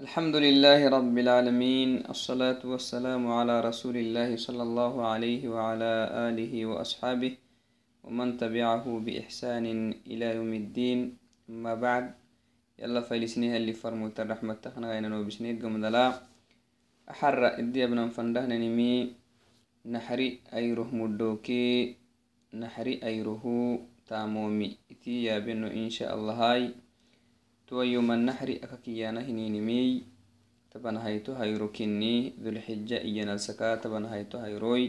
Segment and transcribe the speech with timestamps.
[0.00, 5.92] الحمد لله رب العالمين الصلاة والسلام على رسول الله صلى الله عليه وعلى
[6.28, 7.32] آله وأصحابه
[8.04, 9.66] ومن تبعه بإحسان
[10.08, 10.98] إلى يوم الدين.
[11.52, 12.04] أما بعد
[12.80, 16.06] يلا فايلسنيها اللي فرموت الرحمة تخنا غينا نوبسنيد قمدلا
[17.10, 19.12] أحر إدي ابن فندهنا نمي
[19.84, 21.96] نحري أيره مدوكي
[22.56, 23.44] نحري أيره
[24.08, 24.68] تامومي.
[24.90, 26.79] إتي يا بنو إن شاء الله هاي.
[27.70, 30.02] تو يوم النحر أككيانا هنينمي
[30.70, 34.84] تبن هيتو هيرو كني ذو الحجة إيانا السكا تبن هيتو هيروي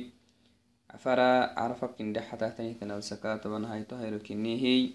[0.89, 1.31] عفرا
[1.61, 4.89] عرفك إن دحتا تنيتنا السكا تبن هيتو هيرو كني هي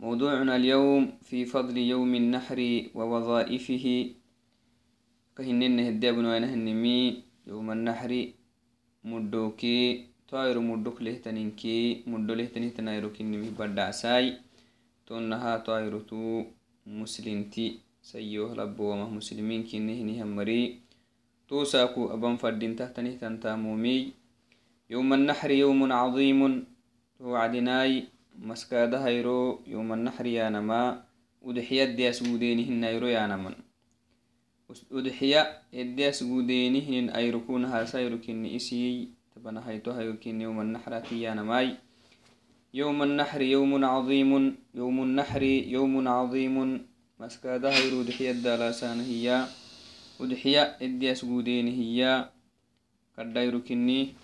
[0.00, 2.60] موضوعنا اليوم في فضل يوم النحر
[2.94, 3.86] ووظائفه
[5.36, 8.12] كهنن هدي بنوانا هنمي يوم النحر
[9.04, 9.80] مدوكي
[10.30, 13.36] طائر مدوك لهتنينكي مدو لهتنيتنا يرو كني
[15.09, 16.43] بدع ساي تونها طائرتو
[16.87, 20.79] مسلمتي سيوه لبوما مسلمين كنهنها مري
[21.47, 24.13] توساكو أبن فردين تحتنه تنتامومي
[24.89, 26.65] يوم النحر يوم عظيم
[27.19, 28.03] توعدناي
[28.39, 31.03] مسكاد هيرو يوم النحر يا نما
[31.41, 33.55] ودحيا دياس ودينهن يرو يا نمن
[34.91, 41.77] ودحيا دياس ودينهن أيركون هاسايرو كن إسي تبنا هيتو هيرو كن يوم النحر يا نماي
[42.70, 44.30] يوم النحر يوم عظيم
[44.74, 46.56] يوم النحر يوم عظيم.
[47.20, 49.44] مسكادة هيرو دحية الدالاسان هي
[50.20, 52.30] ودحية إدياس قودين هي
[53.16, 54.14] كدايرو كني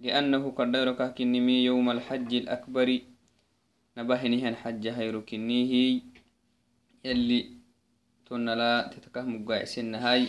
[0.00, 2.88] لأنه كدايرو كني يوم الحج الأكبر.
[3.98, 6.00] نبهني الحج هيرو كني هي.
[7.04, 7.40] يلي
[8.26, 10.26] تون لا تتكه مقاعسين هاي.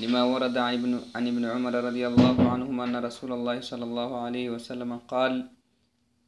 [0.00, 0.74] لما ورد عن
[1.14, 5.57] ابن عمر رضي الله عنهما أن رسول الله صلى الله عليه وسلم قال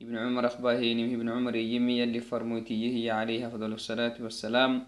[0.00, 4.86] ابن عمر أخباهيني ابن عمر يمي اللي فرموتيه عليه أفضل الصلاة والسلام.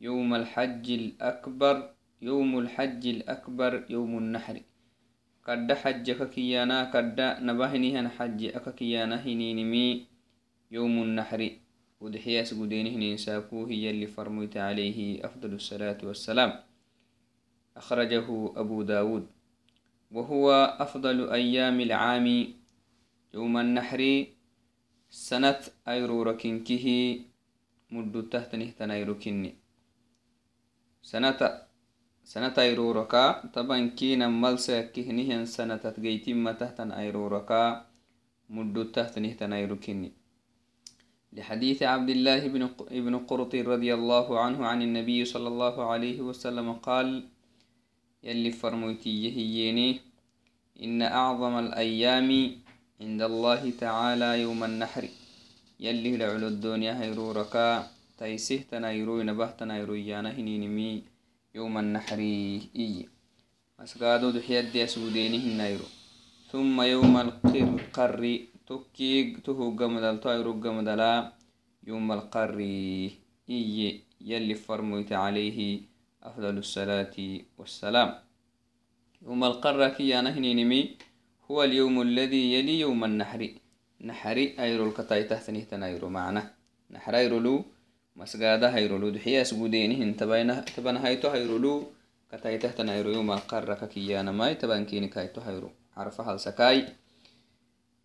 [0.00, 1.90] يوم الحج الأكبر
[2.22, 4.60] يوم الحج الأكبر يوم النحر.
[5.46, 10.06] كدا حج ككيانا كدا نبهني هن حج أككيانا هنينمي.
[10.70, 11.50] يوم النحر
[12.00, 16.52] ودحيا سجودين هنين ساكو هي اللي فرميت عليه أفضل الصلاة والسلام.
[17.76, 19.26] أخرجه أبو داود.
[20.10, 22.26] وهو أفضل أيام العام.
[23.34, 24.26] يوم النحر
[25.10, 26.86] سنة أيرو ركنكه
[27.90, 29.54] مدو تهتنه تنايرو كني.
[31.02, 31.40] سنة
[32.24, 37.86] سنة أيرو ركا طبعا كينا ملسا كهنه سنة تجيتم ما تهتن أيرو ركا
[38.50, 40.12] مدو تهتنه تنايرو كني.
[41.32, 46.72] لحديث عبد الله بن ابن قرط رضي الله عنه عن النبي صلى الله عليه وسلم
[46.72, 47.28] قال
[48.22, 50.00] يلي فرموتي يهيني
[50.82, 52.30] إن أعظم الأيام
[52.96, 55.04] عند الله تعالى يوم النحر.
[55.84, 57.68] يلي لعلو الدنيا هيرو ركا
[58.18, 61.02] تيسه تنايرو نبه تنايرو يانا هنينمي
[61.54, 62.20] يوم النحر.
[62.80, 63.08] إي.
[63.80, 65.88] مسقادو دحياد دي سوديني هنايرو
[66.52, 68.22] ثم يوم القر
[68.68, 71.12] تكيق تهو قمدل تايرو قمدلا.
[71.86, 72.58] يوم القر
[73.50, 74.00] إي.
[74.30, 75.58] يلي فرميت عليه
[76.22, 77.16] أفضل الصلاة
[77.58, 78.10] والسلام.
[79.22, 80.80] يوم القر كي أنا هنينمي
[81.50, 83.50] هو اليوم الذي يلي يوم النحر.
[84.00, 86.50] نحري أيرو الكتاي تحتني تنايرو معنا.
[86.90, 87.64] نحر أيرولو
[88.16, 91.84] مسجادة هيرولو دحيا سجودينهن تبين تبن هايتو هيرولو
[92.32, 96.86] كتاي تحتنا هيرو يوم القرة ككيانا ماي تبن كيني كايتو هيرو عرفها السكاي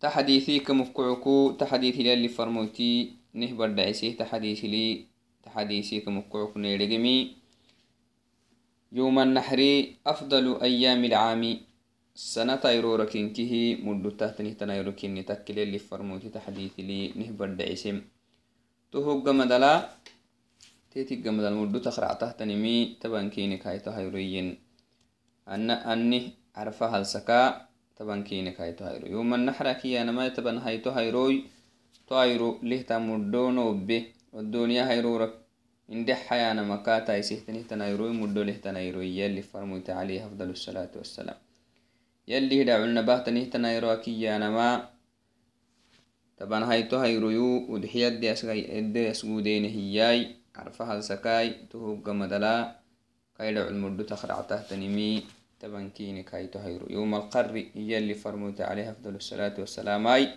[0.00, 5.04] تحديثي كمفكعكو تحديثي للي فرموتي نهبر دعسي تحديثي لي
[5.42, 7.36] تحديثي كمفكعكو نيرجمي
[8.92, 11.71] يوم النحر أفضل أيام العام.
[12.14, 13.52] سنة تيرورا كنكه
[13.86, 18.02] مدو تهتنه تنيرو كني تكل اللي فرموتي تحديث لي نهبر دعسم
[18.92, 19.72] تهو قمدلا
[20.90, 24.58] تيتي قمدل مدو تخرع تهتنمي تبان كينك هاي تهيروين
[25.48, 26.20] أن أني
[26.56, 31.44] عرفها السكا تبان كينك هاي تهيرو يوم النحرة كي أنا ما تبان هاي تهيروي
[32.08, 34.02] تهيرو ليه تمدونو به
[34.32, 35.32] والدنيا هيرورك
[35.92, 41.51] إن حيانا مكاتا يسيحتني تنايروي مدو له تنايروي يلي فرموت عليه أفضل الصلاة والسلام.
[42.28, 44.88] يلي هدعونا باهتني تنايرو أكيانا
[46.38, 50.36] طبعا هايتو هيرويو ودحيا دي أسقودين هياي.
[50.56, 52.76] عرفها السكاي تهوب قمدلا
[53.38, 55.22] كايدعو المردو تخرع تهتنمي
[55.60, 60.28] طبعا كينك هايتو هيرو يوم القر يلي فرموت عليه أفضل الصلاة والسلام أي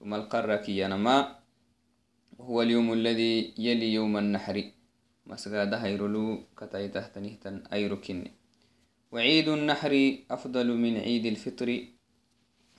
[0.00, 1.36] يوم القر كيانا ما.
[2.40, 4.56] هو اليوم الذي يلي يوم النحر.
[5.26, 8.30] مسجد هيرلو كتاي تهتنهتن أيركني
[9.12, 11.68] وعيد النحر أفضل من عيد الفطر.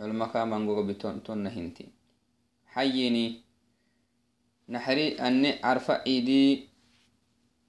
[0.01, 1.87] علمك منغو بتون هنتي
[2.65, 3.41] حيني
[4.69, 6.67] نحري أني عرف عيدي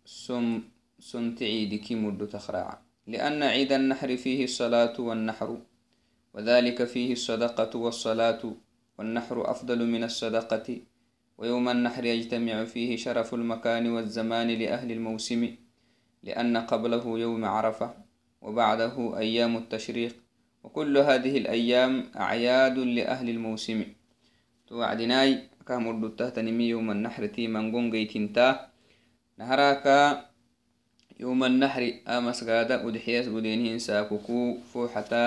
[0.04, 0.62] سم
[0.98, 2.82] سنت عيدك مد تخرع.
[3.06, 5.60] لأن عيد النحر فيه الصلاة والنحر
[6.34, 8.42] وذلك فيه الصدقة والصلاة.
[8.98, 10.80] والنحر أفضل من الصدقة.
[11.38, 15.56] ويوم النحر يجتمع فيه شرف المكان والزمان لأهل الموسم
[16.22, 18.07] لأن قبله يوم عرفة.
[18.42, 20.14] وبعده أيام التشريق
[20.64, 23.84] وكل هذه الأيام أعياد لأهل الموسم.
[24.68, 28.48] توعدناي كامل التهتنمي يوم النحر تي من قنقيتنتا
[29.38, 29.86] نهراك
[31.20, 34.40] يوم النحر آمس قادة ودحياس قدينهن ساكوكو
[34.72, 35.24] فوحتا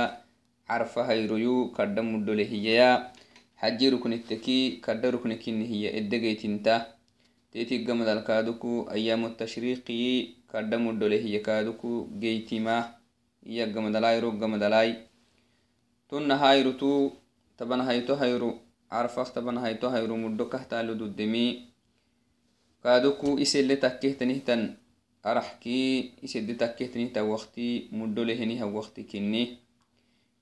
[0.69, 3.11] عرفة هيريو كردم مدولهيا
[3.61, 6.75] حجي ركن التكي كرد ركن كن هي إدقيتنتا
[7.51, 13.00] تيتي قمد الكادوكو أيام التشريقي كرد مدولهيا كادوكو جيتما iya
[13.45, 14.91] iyaggamadalai roggamadalai
[16.09, 16.91] tonna hayrutu
[17.57, 18.51] tabanahayto hayru
[18.91, 21.45] carfaq tabanahayto hayru muddo kahtalo dudemi
[22.83, 24.61] kaadoku isele takkehtanitan
[25.29, 29.43] araxkii isede takkehtanitan wakti muddo leheniha wakti kinni.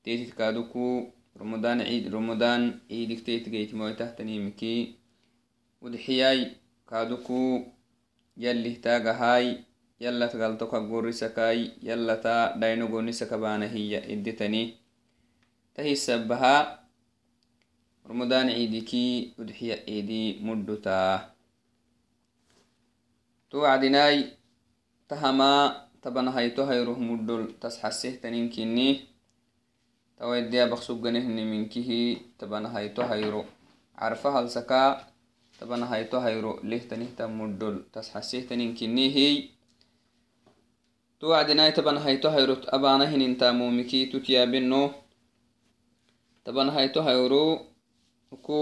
[0.04, 4.74] Teetit kaadoku ramadan ciid ramadan ciidik teetgeytimoytahtanimiki
[5.86, 6.40] udxiyay
[6.90, 7.40] kaadoku
[8.44, 9.45] yallihtaagahay
[10.00, 14.80] yala galtoka gorisakai yalata dhainogonisaka bana hiya iditani
[15.75, 16.80] tahisabaha
[18.07, 21.30] ramadan ciidiki udxiya ciidi mudhuta
[23.51, 24.40] tuwacdinai
[25.07, 29.04] tahama tabanahayto hayroh mudhol tasxasehtaninkinni
[30.16, 33.44] tawaideya baqsuganehniminkihi tabanahayto hayro
[34.00, 35.04] carfa halsaka
[35.60, 39.58] tabanahayto hayro lehtanihta mudhol tasxasehtaninkinnihi
[41.19, 44.92] تو توعدناي تبان هيتو هيرو أبانا هنين تامومكي تتيا بنو.
[46.45, 47.60] تبان هيتو هيرو
[48.31, 48.60] وكو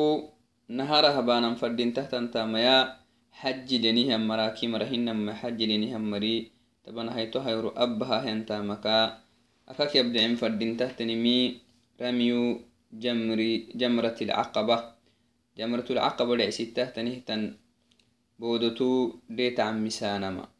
[0.69, 2.97] نهارها بانا فردين تحت انتا ميا
[3.31, 6.51] حج لنيها مراكي مرهن ما حج لنيها مري.
[6.83, 8.97] تبان هيتو هيرو أبها هنتا مكا
[9.69, 11.61] أكاك يبدعين فردين تحت نمي
[12.01, 12.61] رميو
[12.93, 14.77] جمري جمرة العقبة.
[15.57, 17.41] جمرة العقبة لعسي تحت نهتن
[18.39, 18.89] بودتو
[19.29, 20.56] ديت عمي سانما.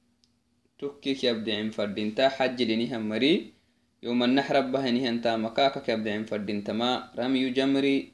[0.78, 3.54] مسانما تكيك يبدعين فردينتا حج لنهم مري
[4.04, 8.14] يوم النحر بهنه انتا مكاكك يبدعين فردينتا ما رمي جمري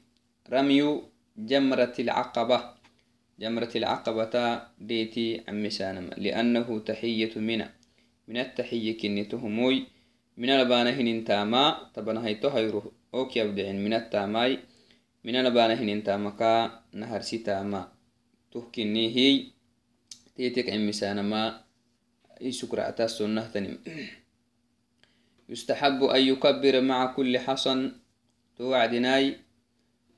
[0.50, 1.02] رمي
[1.36, 2.58] جمرة العقبة
[3.40, 7.70] جمرة العقبة ديتي عم سانم لأنه تحية منا
[8.28, 9.86] من التحية كنته موي
[10.36, 14.58] من البانهن انتاما تبنا هيتو هيرو اوك يبدعين من التاماي
[15.24, 16.52] من البانهن انتامكا
[16.92, 17.92] نهر ستاما
[18.52, 19.44] تهكني هي
[20.36, 21.63] تيتك عم سانما
[22.40, 23.78] يسكرعتا السنة تنم
[25.48, 27.92] يستحب أن يكبر مع كل حصن.
[28.56, 29.36] توعدناي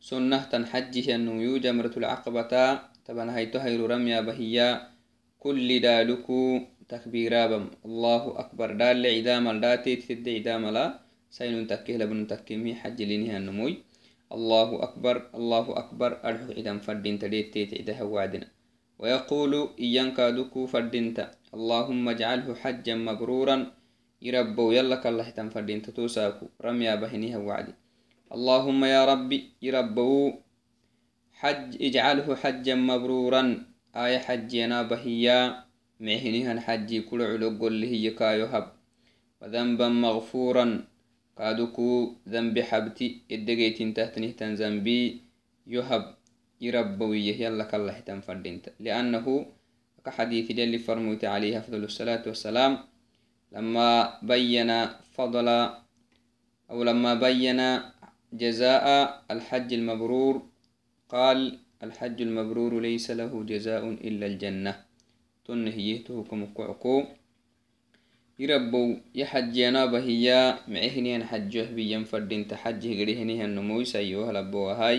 [0.01, 2.81] سنة تنحجه النويو جمرة العقبة.
[3.07, 4.89] طبعا هاي تهير رميا بهيا.
[5.39, 7.65] كل دالكو تكبيرا بم.
[7.85, 8.69] الله أكبر.
[8.73, 11.01] دال عدام الداتي تد عدام لا.
[11.31, 13.83] سين تكيه لبن تكيمي حج لينها النموي
[14.33, 15.17] الله أكبر.
[15.35, 16.11] الله أكبر.
[16.25, 18.49] أرحو عدام فردين تديت تيت عدها وعدنا.
[18.99, 23.57] ويقول إيان كادوكو فردينتا اللهم اجعله حجا مبرورا
[24.27, 27.75] يربو يلا كالله تنفردين تتوساكو رميا بهنيها وعدي
[28.37, 30.11] اللهم يا ربي يربو
[31.41, 33.43] حج اجعله حجا مبرورا
[34.05, 35.39] آية حجينا بهيا
[36.01, 38.67] معهنها حجي كل علق اللي هي كايهب
[39.41, 40.67] وذنبا مغفورا
[41.39, 41.89] كادوكو
[42.33, 45.01] ذنب حبتي ادقيتين تحتنه ذنبي
[45.75, 46.05] يهب
[46.65, 49.27] يربويه يلا كالله تنفردين لأنه
[50.07, 52.73] كحديث جل فرموت عليه أفضل الصلاة والسلام
[53.53, 53.91] لما
[54.23, 54.71] بين
[55.19, 55.49] فضل
[56.71, 57.61] أو لما بين
[58.33, 58.87] جزاء
[59.31, 60.35] الحج المبرور
[61.09, 61.39] قال
[61.83, 64.73] الحج المبرور ليس له جزاء إلا الجنة
[65.47, 66.97] تنهيته كمكعكو
[68.39, 68.85] يربو
[69.15, 74.99] يحجينا بهيا معهني حجه بيا فردين تحجه قريهني النموي سيوه لبوها هاي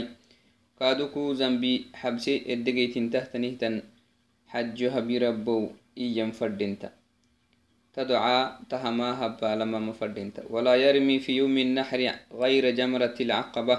[0.80, 3.76] كادوكو زنبي حبسي ادقيتين تحتنهتن
[4.48, 6.90] حج هبي ربو إيام فردينتا.
[7.94, 8.40] تدعى
[8.70, 12.02] تهما هبا لما مفردينتا ولا يرمي في يوم النحر
[12.42, 13.78] غير جمرة العقبة.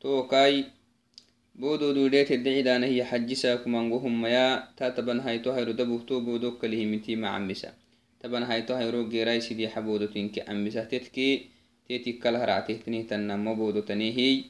[0.00, 0.64] توكاي
[1.54, 6.84] بودو دوديت الدعيدان هي حج ساكم انغوهم يا تاتبن هايتو هيرو دبو تو بودو كله
[6.84, 7.72] متي مع عمسا
[8.20, 11.46] تبن هايتو هيرو جيراي سيدي حبودو تنكي عمسا تتكي
[11.88, 14.44] تيتي كله رعته تنيه تنمو بودو تنيهي.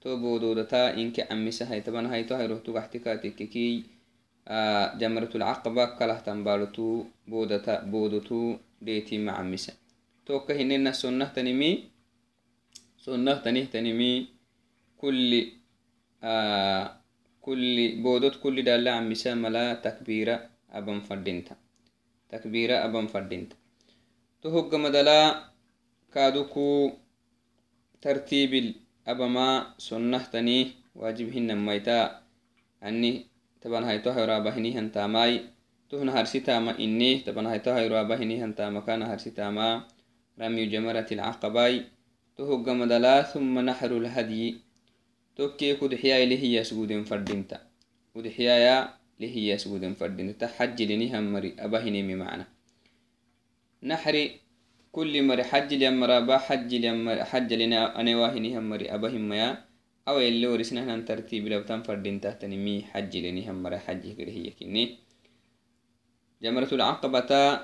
[0.00, 3.97] تو بودو دتا إنك عمسا هاي تبن هايتو هيرو تغحتكا تككي
[5.00, 9.72] جمرة العقبة كله تنبالتو بودتا بودتو ديتي مع مسا
[10.26, 11.70] توكا هننا سنة تنمي
[13.04, 14.12] سنة تنه تنمي
[14.98, 15.30] كل
[16.24, 16.84] آه
[17.40, 20.36] كل بودت كل دالة عم مسا ملا تكبيرة
[20.72, 21.56] أبن فردينتا.
[22.28, 23.56] takbira aban fadinta
[24.40, 25.48] to hoggamadala
[26.12, 26.92] kaaduku
[28.00, 28.68] tartiibil
[29.10, 32.20] abama sonnahtani waajib hinamaita
[32.80, 33.26] ani
[33.60, 35.46] taban hayto hayraabahinihantamai
[35.88, 39.86] tuhna harsitama ini taban hayto hayraabahinihantamaka kana harsitama
[40.38, 41.74] رمي جمرة العقباي
[42.38, 44.56] تهج مدلا ثم نحر الهدي
[45.36, 47.58] توكي كدحيا لهي سجود فردينتا
[48.14, 48.88] كدحيا
[49.20, 52.44] لهي سجود فردينتا تحج لنهم مري أبهني معنى
[53.82, 54.24] نحري
[54.94, 59.64] كل مري حج ليمرا با حج ليمرا حج لنا أنا واهني هم مري أبهم ميا
[60.08, 64.04] أو اللي ورسنا هن ترتيب لو تم فردين تحتني مي حج لني هم مري حج
[64.18, 64.84] كده هي كني.
[66.42, 67.60] جمرة العقبة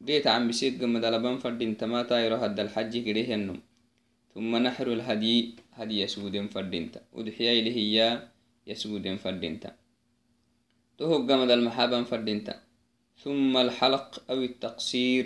[0.00, 3.60] ديت عم بسيق مدلبان فردين تماتا يروح هد الحج كده النم.
[4.34, 7.96] ثم نحر الهدي هدي يسود فردينتا ودحيا اللي هي
[8.66, 9.70] يسود فردينتا
[10.98, 12.54] تهج مدى المحابا فردينتا
[13.24, 15.24] ثم الحلق أو التقصير.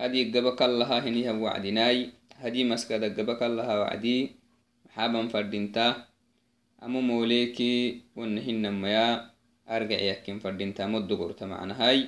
[0.00, 2.10] هدي قبك الله هنيها وعدناي
[2.42, 4.41] هدي مسكدة قبك الله وعدي.
[4.91, 5.87] محابا فردينتا
[6.83, 9.07] أمو موليكي ونهن ميا
[9.69, 12.07] أرجع يكين فردينتا مد قرت معنا هاي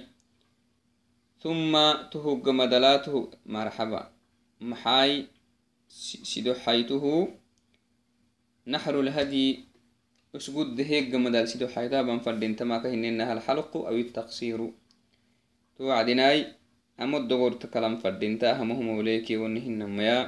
[1.43, 1.73] ثم
[2.11, 3.15] تهج مدلاته
[3.45, 4.01] مرحبا
[4.61, 5.11] محاي
[6.31, 7.03] سيدو حيته
[8.67, 9.47] نحر الهدي
[10.35, 14.59] اسجد هيك مدال سيدو حيتا بنفردين تما كهنينها الحلق أو التقصير
[15.77, 16.37] توعدناي
[17.03, 20.19] أمد دغور تكلم فردين تا همهم وليكي ونهن ميا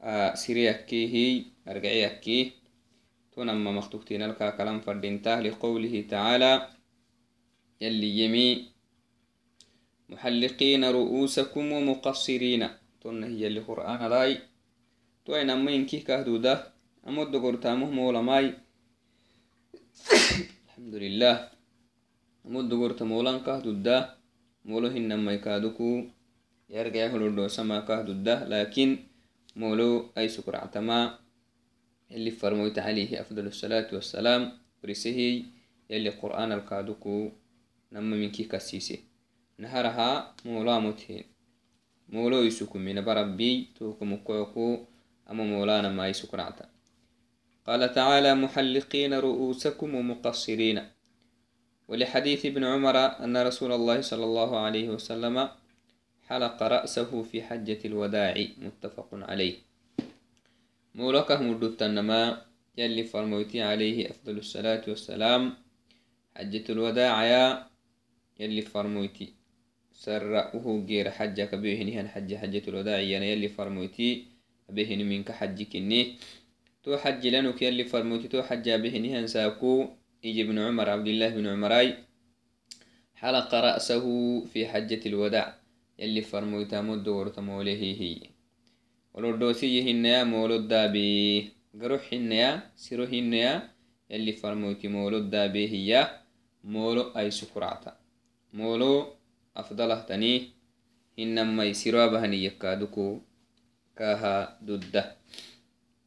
[0.00, 2.52] آه سيريكي هي أرجعيكي
[3.32, 6.68] تنمى مختوكتين لك كلام فردين تا لقوله تعالى
[7.80, 8.48] يلي يمي
[10.08, 12.62] محلقين رؤوسكم ومقصرين.
[13.00, 14.38] تن هي اللي قرآن لاي
[15.24, 16.54] تو أين أما ينكي كهدودا
[17.08, 18.46] أمود قرتامه مولماي
[20.66, 21.34] الحمد لله.
[22.46, 23.96] أمود قرت مولان كهدودا
[24.64, 25.88] مولو هن أما يكادوكو.
[26.70, 28.88] يرجع هلو سما كهدودا لكن
[29.58, 31.18] مولو أي سكر عتما
[32.10, 35.42] اللي فرموت عليه أفضل الصلاة والسلام برسهي
[35.90, 37.30] يلي قرآن الكادوكو
[37.92, 38.98] نما منكي كسيسي
[39.58, 41.24] نهرها مولا متهين
[42.08, 44.78] مولو يسوكم من بربي توكم كوكو
[45.30, 46.68] أما مولانا ما يسكرعتا
[47.66, 50.78] قال تعالى محلقين رؤوسكم ومقصرين.
[51.88, 55.48] ولحديث ابن عمر أن رسول الله صلى الله عليه وسلم
[56.28, 59.54] حلق رأسه في حجة الوداع متفق عليه.
[60.94, 62.42] مولكه مدت النما
[62.78, 65.54] يلي فرموتي عليه أفضل الصلاة والسلام.
[66.36, 67.66] حجة الوداع يا
[68.40, 69.32] يلي فرموتي
[69.92, 74.24] سرأه غير حجة بيهني هن حجة حجة الوداع يعني يلي فرموتي
[74.68, 76.14] بيهني منك حج كني.
[76.82, 79.88] تو حج لنك يلي فرموتي تو حج بيهني هن ساكو.
[80.24, 81.94] يجي ابن عمر عبد الله بن عمراي
[83.14, 84.04] حلق رأسه
[84.44, 85.57] في حجة الوداع.
[85.98, 88.20] يلي فرموتا مد ورت موليه هي
[89.14, 91.50] ولردوسي هن يا مولود دابي
[91.80, 93.52] قروح هن يا سيرو هن يا
[94.10, 96.10] يلي فرموتي مولود دابي هي
[96.64, 97.96] مولو أي سكرعتا
[98.54, 99.06] مولو
[99.56, 100.34] أفضله تني
[101.18, 103.18] إنما يسيروا بهني يكادوكو
[103.96, 105.16] كاها دودة.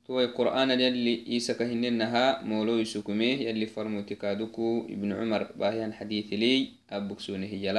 [0.08, 6.70] توي قرآن يلي إيسا كهننها مولو يسكمي يلي فرموتي كادوكو ابن عمر باهيان حديث لي
[6.90, 7.72] أبوكسوني هي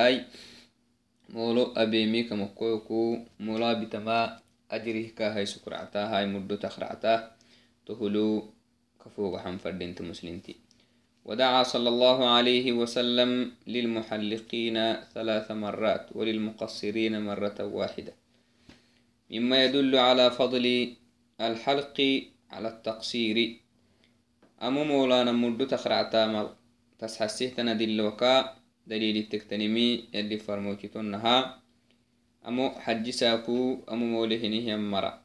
[1.29, 7.31] مولو أبيمي كمكوكو مولا بتما أجره كاها سكرعتا هاي مدو تخرعتا
[7.87, 8.50] تهلو
[9.05, 10.55] كفوق حنفردين مسلمتي
[11.25, 14.76] ودعا صلى الله عليه وسلم للمحلقين
[15.14, 18.12] ثلاث مرات وللمقصرين مرة واحدة
[19.31, 20.95] مما يدل على فضل
[21.41, 21.99] الحلق
[22.50, 23.37] على التقصير
[24.62, 26.57] أمو مولانا مدو تخرعتا
[26.99, 31.62] تسحسيه تندل وكا دليل التكتنمي يلي فرموكتنها
[32.48, 35.22] أمو حج ساكو أمو مولهنه يمرأ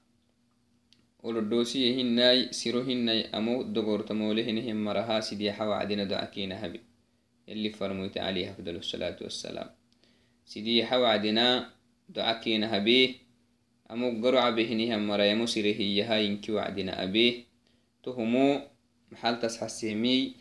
[1.23, 6.81] ولدوسي هناي سيرو هناي أمو دقورت مولهنهم مرها سيدي حوعدنا دعكينا هبي.
[7.49, 9.69] اللي فرموت عليه أفضل الصلاة والسلام.
[10.45, 11.69] سيدي حوعدنا
[12.09, 13.15] دعكينا هبي.
[13.91, 17.33] أمو قرع بهنهم مرا يمو سيره يها ينكي وعدنا أبيه
[18.03, 18.61] تهمو
[19.11, 20.35] محل تسحسيمي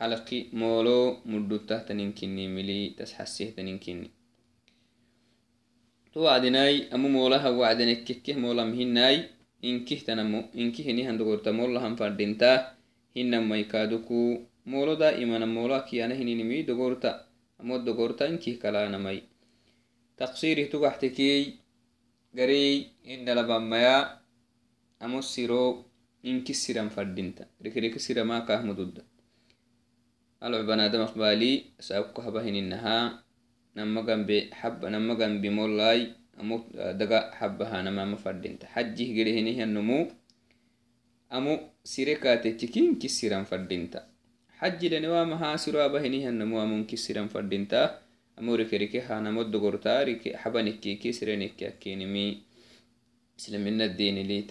[0.00, 4.10] حلقي مولو مدو تحت ننكني ملي تسحسيه تننكني
[6.12, 9.16] تو وعدناي أمو مولا هو وعدنك كيه مولا مهناي
[9.62, 12.76] inkih tanamo inkih ini handogorta molla han fardinta
[13.14, 14.20] hinamai kaduku
[14.64, 17.28] molo daimana molo akiyana hininimi dogorta
[17.60, 19.20] amod dogorta inkih kalanamai
[20.16, 21.60] taqsirih tugaxtekey
[22.36, 23.96] garey indalabamaya
[25.04, 25.64] amo siro
[26.24, 29.09] inki siran fardinta rikiriki sirama kahmududda alcu banaadam aqbali
[31.78, 33.22] saakku haba hininaha
[33.74, 40.12] nama gambe haba nama gambi mollai amo daga habaha namama fadinta hajjih gedehinihiannomu
[41.30, 41.52] amo
[41.84, 44.10] sire katechi kin kisiran fadinta
[44.60, 47.82] حج لنوام هاسروا بهني هنمو أمون كسرا فردينتا
[48.38, 52.26] أمورك ركي هانمو دغورتا ركي حبنكي كسرنك كينمي
[53.40, 54.44] سلمنا الدين لي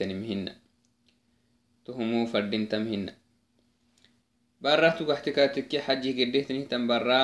[4.62, 7.22] برا تقحتكاتك حجي قديتني تن برا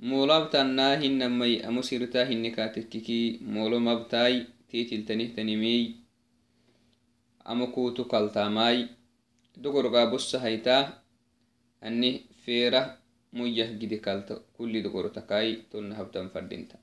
[0.00, 5.96] مولابتنا هن مي أمسيرتا هن كاتككي مولو مبتاي تيتل تنه تنمي
[7.48, 8.88] أمكو تقلتاماي
[9.56, 10.78] دغرغا بص هيتا
[11.84, 12.98] أني فيرة
[13.32, 16.78] ميه جدي كالت كل دغرتكاي تنهبتن فردينتا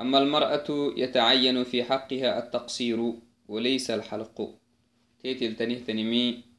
[0.00, 3.12] أما المرأة يتعين في حقها التقصير
[3.48, 4.58] وليس الحلق
[5.22, 6.55] تيتل تنه تنمي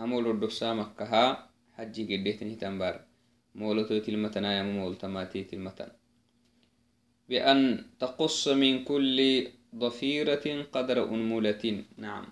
[0.00, 1.24] أمول الدسامك كها
[1.76, 2.96] حجي قديه تنه تنبار
[3.54, 5.90] مولو تيتل متنا يا مول تما تيتل متن
[7.28, 9.18] بأن تقص من كل
[9.74, 11.64] ضفيرة قدر أنملة
[12.04, 12.24] نعم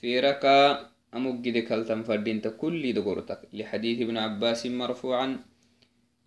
[0.00, 0.44] فيرك
[1.16, 5.28] أمجد كالتن فردين كل دقرتك لحديث ابن عباس مرفوعا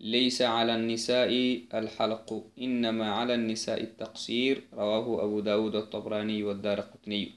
[0.00, 1.30] ليس على النساء
[1.74, 2.28] الحلق
[2.58, 7.30] إنما على النساء التقصير رواه أبو داود الطبراني والدار قطني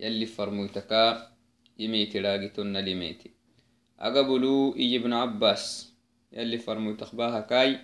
[0.00, 1.37] يلي فرموتكا
[1.78, 3.30] يميتي راقتن لميتي.
[4.06, 5.62] أقبلو إي ابن عباس
[6.32, 7.78] يلي فرموتك باها كاي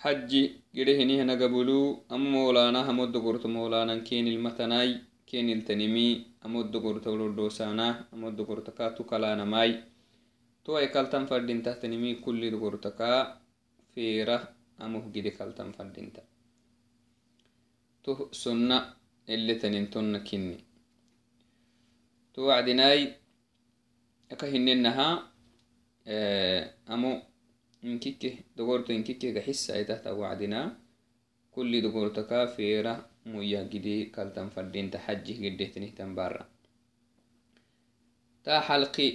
[0.00, 0.42] حجي
[0.76, 4.90] قرهني هنا قبلو أم مولانا همود قرط مولانا كين المتناي
[5.26, 6.08] كين التنمي
[6.46, 9.70] أمود قرط ولدوسانا أمود قرطكا تكلانا ماي.
[10.64, 13.40] تو أي كالتن فردين تحتنمي كل قرطكا
[13.94, 14.38] فيرة
[14.80, 16.12] أمه جدي كالتن فردين
[18.04, 18.78] تو سنة
[19.28, 20.67] اللي تننتن كني
[22.38, 23.00] توعدناي
[24.32, 25.08] أكهننها
[26.94, 27.12] أمو
[27.84, 30.60] إنكيكه دغورتو إنكيكه حس أي تحت وعدنا
[31.54, 32.94] كل دغورتك فيرة
[33.26, 36.44] مويا جدي كالتن فردين تحجي قده تنهتن برا
[38.44, 39.08] تا حلقي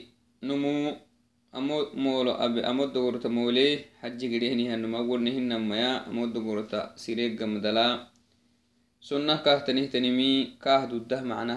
[0.44, 0.96] نمو
[1.56, 3.70] أمو مولو أبي أمو دغورتا مولي
[4.02, 5.92] حجي قده نهن نمو نهن نميا.
[6.10, 7.88] أمو دغورتا سيريق قمدلا
[9.02, 10.32] سنة كاه تنهتنمي
[10.64, 11.54] كاه دودة معنى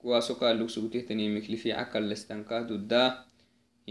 [0.00, 3.02] kuwaso kaalugsugutehtaniimiklifi cakkalestankah dudda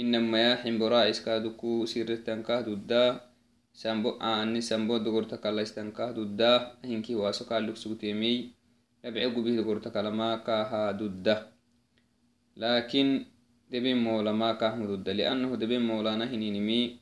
[0.02, 3.30] inamaya ximbora iskaduku siritankah dudda
[3.82, 6.52] sambo ani sambo dogorta kalaistankah dudda
[6.89, 8.38] hinki waso kaalugsugutemiy
[9.04, 11.36] labce gubih dogorta kalama kaha dudda
[12.58, 13.26] lakin
[13.72, 17.00] deben molama kahmu dudda liannahu deben molana hininimi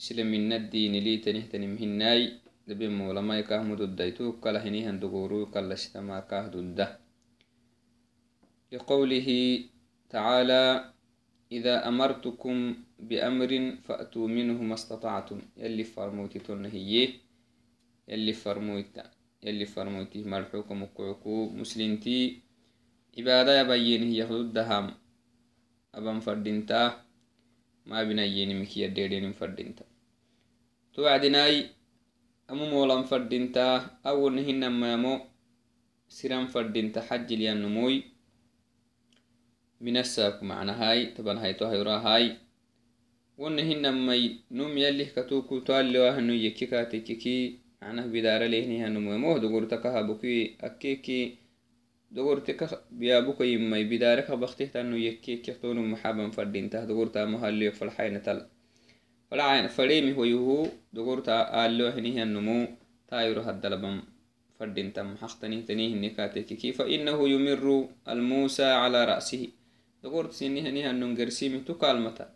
[0.00, 7.03] islamina dinili tanihtanim hinai deben molamai kahmu dudda itu kala hinihan dogoru kalastama kah dudda
[8.72, 9.28] لقوله
[10.10, 10.90] تعالى
[11.52, 12.56] إذا أمرتكم
[12.98, 15.40] بأمر فأتوا منه ما استطعتم.
[15.56, 17.08] يلي فرموتي تنهية
[18.08, 18.86] يلي فرموت
[19.42, 22.40] يلي فرموتي مرحوكم وكعكو مسلمتي.
[23.18, 24.94] عبادة يبين هي خدود دهم
[25.94, 27.04] أبن فردينتا
[27.86, 29.84] ما بنيين مكي يديرين فردينتا.
[30.94, 31.70] توعدناي
[32.50, 35.20] أمو مولا فردينتا أول نهن ما يمو
[36.08, 38.13] سيران فردينتا حج ليان نموي.
[39.84, 42.36] من الساك معنى هاي طبعا هاي تو هاي هاي
[43.38, 48.88] وان هنا مي نوم يلي كتوكو تالي واهن يكي كاتي كيكي معنى بدار لي نيها
[48.88, 51.36] نوم يموه دقور تكها بكي أكيكي
[52.10, 57.24] دقور تكها بيا بكي يمي بدارك بختيه تانو يكي كيكتون محابا فردين ته دقور تا
[57.24, 58.40] مهالي فالحين تل
[59.30, 62.66] فالعين فليمي هو يهو دقور تا آلو هنيها نمو
[63.08, 64.02] تايرو هدلبم
[64.58, 69.48] فردين تم حقتني تنيه نكاتي كيكي فإنه يمر الموسى على رأسه
[70.04, 72.28] dogort sinihanihannon gersimi tu kalmata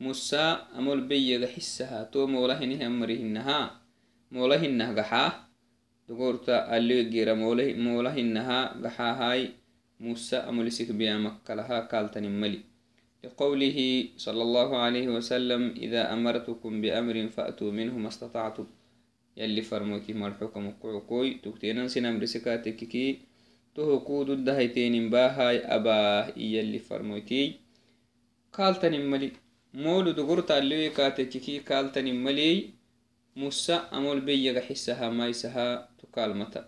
[0.00, 3.58] musa amol beyega xisaha to moolahinihan marihinaha
[4.32, 5.30] moolahinah gaxaa
[6.08, 9.52] dogorta aliogira moolahinaha gaxaahai
[10.00, 12.60] musa amolisik biyamakkalaha kaltanin mali
[13.26, 13.78] لقوله
[14.16, 18.66] صلى الله عليه وسلم إذا أمرتكم بأمر فأتوا منه ما استطعتم
[19.36, 22.22] يلي فرموتي مرحوكم وقعكوي تكتينا سنم
[23.75, 27.59] رسكاتككي tohokudu dahaytenin bahay abah iyalli farmoytey
[28.51, 29.31] kaltanin mali
[29.73, 32.73] molu dogorta alloye katekiki kaltanin maley
[33.35, 36.67] musa amol beyaga xisaha maisaha tukalmata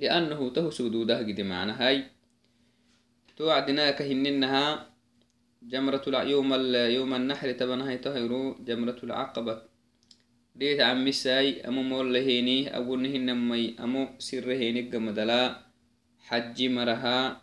[0.00, 2.08] liannahu tahu sududah gide macnahay
[3.36, 4.90] to acdinaka hininaha
[5.60, 6.50] جمرة يوم
[6.96, 9.54] يوم النحر تبنها تهيرو جمرة العقبة
[10.56, 15.63] ديت عمي ساي أمو مول لهيني أبو نهن مي أمو سر هيني قمدلا
[16.24, 17.42] حج مرها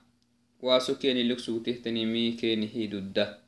[0.62, 3.48] واسو كيني لكسو تهتنمي كيني هيدودة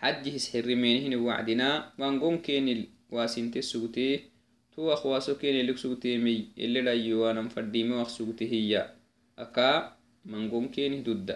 [0.00, 4.34] حجه سحرمينهن وعدنا وانقوم كين الواسنت السوتي
[4.76, 8.90] تو أخواسو كين اللي سوتي مي اللي رايوانا مفرديمي وخسوتي هي
[9.38, 11.30] أكا منقوم كين ضد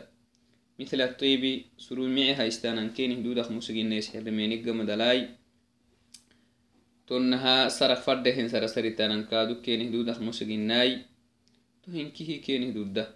[0.79, 5.29] مثل الطيب سرو معي هايستانا كين هدود أخ مسجين سحرميني قمدلاي
[7.07, 10.73] تونها سرق فردهن سرسرتانا كادو كين هدود أخ مسجين
[11.88, 13.16] ناي تهنكيه كين هدود ده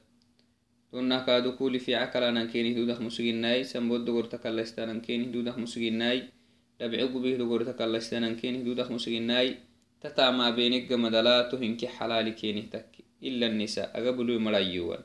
[0.91, 6.32] tonna kaadu kuli fiica kalanan keni hidudah musuginai sambod dogorta kalaistanan keni hidudah musuginai
[6.80, 9.60] dabce gubih dogorta kalaistanan keni hidudah musuginai
[10.01, 15.01] tatama benigga madala to hinki xalaali kenih takki إلا النساء أقبلوا مريوان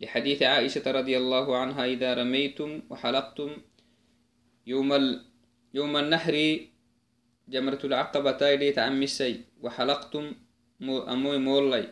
[0.00, 3.50] لحديث عائشة رضي الله عنها إذا رميتم وحلقتم
[4.66, 5.24] يوم ال...
[5.74, 6.60] يوم النحر
[7.48, 10.32] جمرة العقبة تايدي تعمي السي وحلقتم
[10.80, 10.98] مو...
[10.98, 11.84] أموي مولاي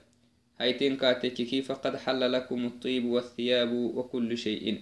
[0.64, 4.80] هايتين كاتككي فقد حل لكم الطيب والثياب وكل شيء.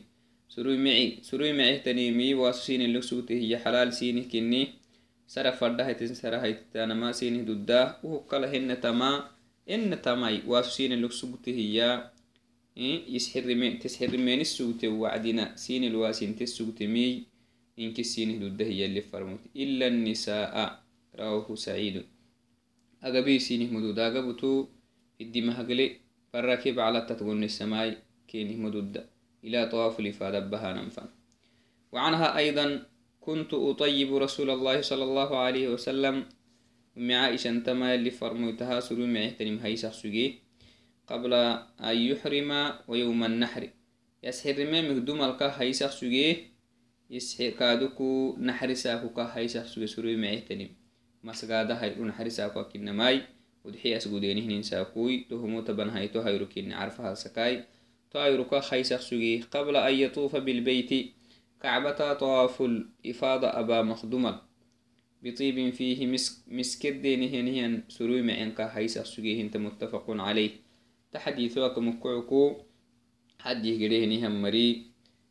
[0.49, 4.69] سروي معي سروي معي تنيمي واسسين اللسوته هي حلال سينه كني.
[5.27, 6.93] سرا فرده هيتن سرا هيتن.
[6.93, 9.31] ما سينه ددا وهكلا هن تما.
[9.71, 12.11] إن تماي واسسين اللسوته هي
[13.15, 17.27] يسحر من تسحر من السوت وعدنا سين الواسين تسوت مي.
[17.79, 20.83] إنك سينه ددا هي اللي فرمت إلا النساء.
[21.19, 22.03] رواه سعيد.
[23.05, 24.09] أغبي سينه مدودا
[25.23, 26.01] أغبتو idimahagale
[26.33, 29.07] farakib cala tatgoni السماء كينه مدد
[29.45, 31.09] إلى طواف الإفادة بها ننفا
[31.93, 32.87] وعنها أيضا
[33.21, 36.27] كنت أطيب رسول الله صلى الله عليه وسلم
[36.97, 40.39] مع عائشة انتما اللي فرموتها سلو معهتنم هيسا سجي
[41.07, 41.33] قبل
[41.81, 42.51] أن يحرم
[42.89, 43.71] ويوم النحر.
[44.23, 46.53] يسحر ما مهدوم الكا هيسا سجي
[47.11, 50.69] يسحر كادوكو نحر ساكو كا هيسا سجي سلو معهتنم
[51.25, 53.23] مسقادة هيرو نحر ساكو كنماي.
[53.65, 57.65] Udxiyas gudeenihninsaakui tohumo tabanhayto hayrukini carfahalsakai
[58.11, 61.15] to ayruka haysaq sugi qabla an yatuufa bilbeyti
[61.63, 64.37] kacbata طواف الإفاضة أبا مخدومل
[65.23, 70.51] بطيب فيه مسك مسكدينهنهن سروي معينك هيسا سجيه انت متفق عليه.
[71.13, 72.57] تحديثوك مكعكو
[73.39, 74.87] حديه قريهنهم مري.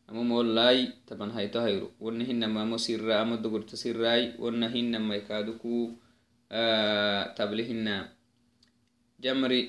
[0.09, 5.91] أمو مولاي طبعا هايتو هيرو ونهن ما مسير أمو دقر تسيراي ونهن ما يكادكو
[6.51, 8.07] آه تبلهن
[9.21, 9.61] جمري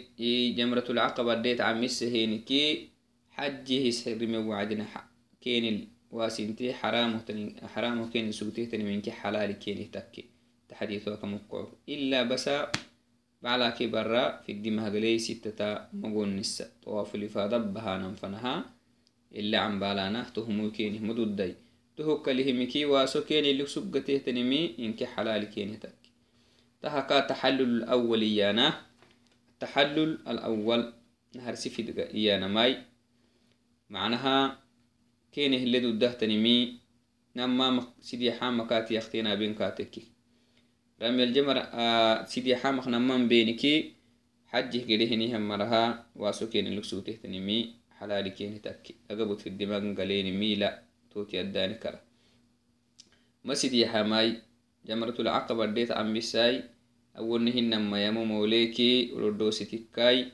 [0.56, 2.88] جمرة العقبة ديت عمس هيني كي
[3.30, 4.86] حجه سرمي وعدنا
[5.40, 7.20] كين واسنتي حرام
[7.74, 10.24] حرام كين سوتيه تني منك حلال كين تكي.
[10.68, 12.48] تحديثه كمقع إلا بس
[13.44, 18.64] على كبرة في الدماغ لي ستة مقول نسا طواف الإفادة بها ننفنها.
[19.34, 21.54] إلا عن بالانا تهمو كين مدودي.
[21.96, 26.10] تهو كلهم واسو كين اللي سبقته تنمي إنك حلال كين تكي.
[26.82, 28.91] تهكا تحلل الأوليانا.
[29.62, 30.92] التحلل الأول.
[31.36, 32.82] نهر سفيد إيانا ماي
[33.90, 34.58] معناها
[35.32, 36.78] كينه اللي دوده تنمي
[37.36, 40.02] نما سيدي حام كاتي أختينا بين كاتكي.
[41.02, 43.92] رمي الجمر آه سيدي حام نما بينكي
[44.46, 46.06] حجه قريهني هم مرها.
[46.16, 52.00] واسو كين اللقسوته تنمي حلالي كينه تكي أقبط في الدماغ قليني ميلا توتي أداني كرا.
[53.44, 54.42] ما سيدي حاماي
[54.86, 56.62] جمرة العقبة ديت عم بساي
[57.14, 60.32] awonihinama yamo mawleki ulodositikai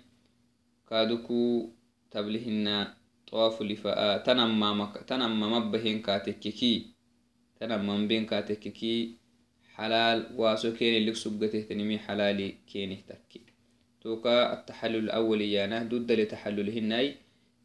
[0.89, 1.73] kaduku
[2.11, 2.99] tablihina
[3.31, 6.87] طواف لفاء تنمم مبهن كاتككي
[7.61, 9.15] تنمم بين كاتككي
[9.75, 13.41] حلال واسو كين اللي سبقته تنمي حلالي كينه تكي
[14.01, 17.15] توكا التحلل الأول يانا ضد لتحللهن أي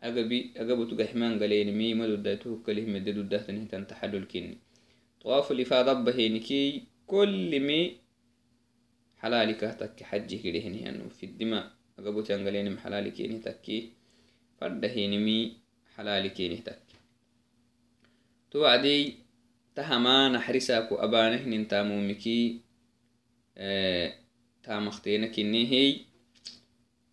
[0.04, 4.58] أقبي أقبو تقحمان قلين مي ما ضد توكله مد ضد تنهتن تحلل كيني
[5.22, 7.82] طواف لفاء ضبهنكي كل مي
[9.24, 11.72] حلالي كهتك حجي كده أنه في الدماء.
[12.00, 13.94] أقبوت أنقلين حلالي كيني تكي.
[14.60, 15.58] فردهيني مي
[15.96, 16.98] حلالي كيني تكي.
[18.52, 19.16] توعدي
[19.76, 22.62] تهما نحرساكو أبانه تامومكي
[23.58, 24.14] آه
[24.64, 26.00] تامختينا كني هي.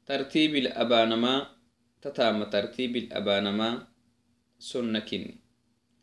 [0.07, 1.47] ترتيب الأبانما
[2.03, 3.87] تتام ترتيب الأبانما
[4.59, 5.37] سنة كني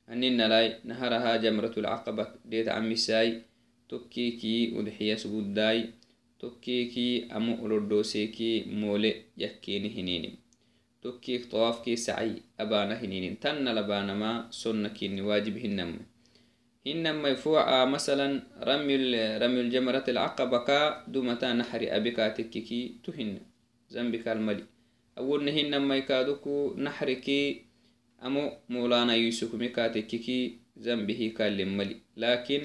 [0.09, 3.43] أننا لاي نهرها جمرة العقبة ديت عمي ساي
[3.87, 5.79] tokkeekii udxiyas guddaay
[6.41, 9.11] tokkeekii amo olodooseekii moole
[9.43, 10.35] yakkeeni hininim
[11.01, 12.31] tokkeek tawaafkii sacay
[12.63, 14.29] abaana hininim tanna labaanama
[14.61, 15.99] sonna kinni waajib hinama
[16.85, 18.33] hinamai fuuca masalan
[19.41, 20.77] ramyul jamarat alcaqabaka
[21.11, 23.39] dumata naxri abikaatekkiki tuhina
[23.93, 24.63] zambikalmali
[25.19, 27.39] awonna hinamai kaaduku naxriki
[28.25, 30.37] amo molana yusukumi kaatekkiki
[30.85, 32.63] zambihi kaallen mali lakin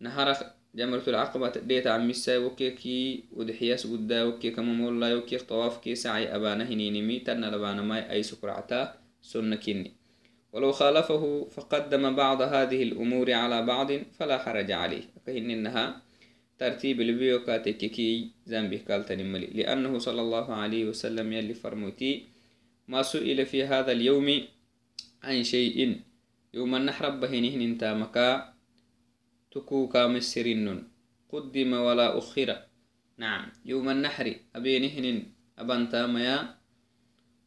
[0.00, 5.94] نهارك جمرة العقبة ديت عم مساي وكيكي ودحياس قدا وكي كما مولا وكي طواف كي
[5.94, 9.92] سعي أبانا هنينمي تنا لبانا ماي أي سكرعتا سنة كني
[10.52, 15.02] ولو خالفه فقدم بعض هذه الأمور على بعض فلا حرج عليه.
[15.26, 16.02] فإن إنها
[16.58, 19.46] ترتيب البيو كاتككي ذنبه كالتن ملي.
[19.46, 22.24] لأنه صلى الله عليه وسلم يلي فرموتي
[22.88, 24.42] ما سئل في هذا اليوم
[25.22, 26.00] عن شيء
[26.54, 28.57] يوم النحر بهنهن انت مكا
[29.50, 30.82] تكو كامسرن
[31.32, 32.48] قدم ولا أخر.
[33.18, 33.52] نعم.
[33.64, 35.26] يوم النحر أبينهن
[35.58, 36.54] أبان تاميا.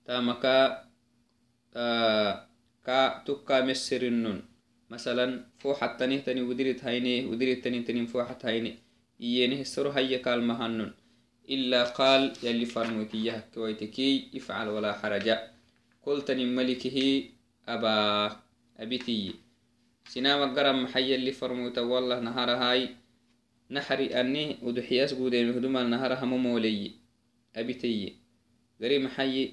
[0.05, 0.85] تامكا
[1.75, 2.47] آه
[2.85, 4.41] كا تكا مسرنن
[4.89, 8.77] مثلا فوحة تنه تني ودرت هيني ودرت تني تني فوحة هيني
[9.19, 10.41] يينه السر هيا قال
[11.49, 15.37] إلا قال يلي فرموتيه كويتكي افعل ولا حرج.
[16.03, 17.23] قلت ملكه
[17.67, 17.95] أبا
[18.77, 19.33] أبيتي
[25.13, 26.91] قودين هدوم النهار هم مولي.
[27.55, 28.15] أبيتي
[28.81, 29.51] غري محي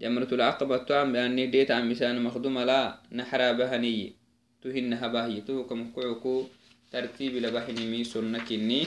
[0.00, 4.12] جمرة العقبة تعم بأني ديت عم مسان مخدومة لا نحرا بهني.
[4.62, 6.44] تهنها باهي توكم كعكو.
[6.92, 8.86] ترتيب لبهني مي سنكني.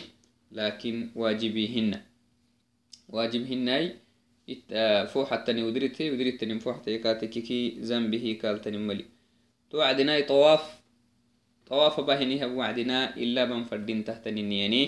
[0.52, 2.02] لكن واجبيهن
[3.10, 3.94] واجبهن
[5.08, 9.06] فوحتني ودرتي ودرتني فوحتي كاتككي ذنبه كالتني ملي
[9.70, 10.81] توعدنا طواف.
[11.72, 14.84] طواف بهنها وعدنا إلا من فردين تحت النياني.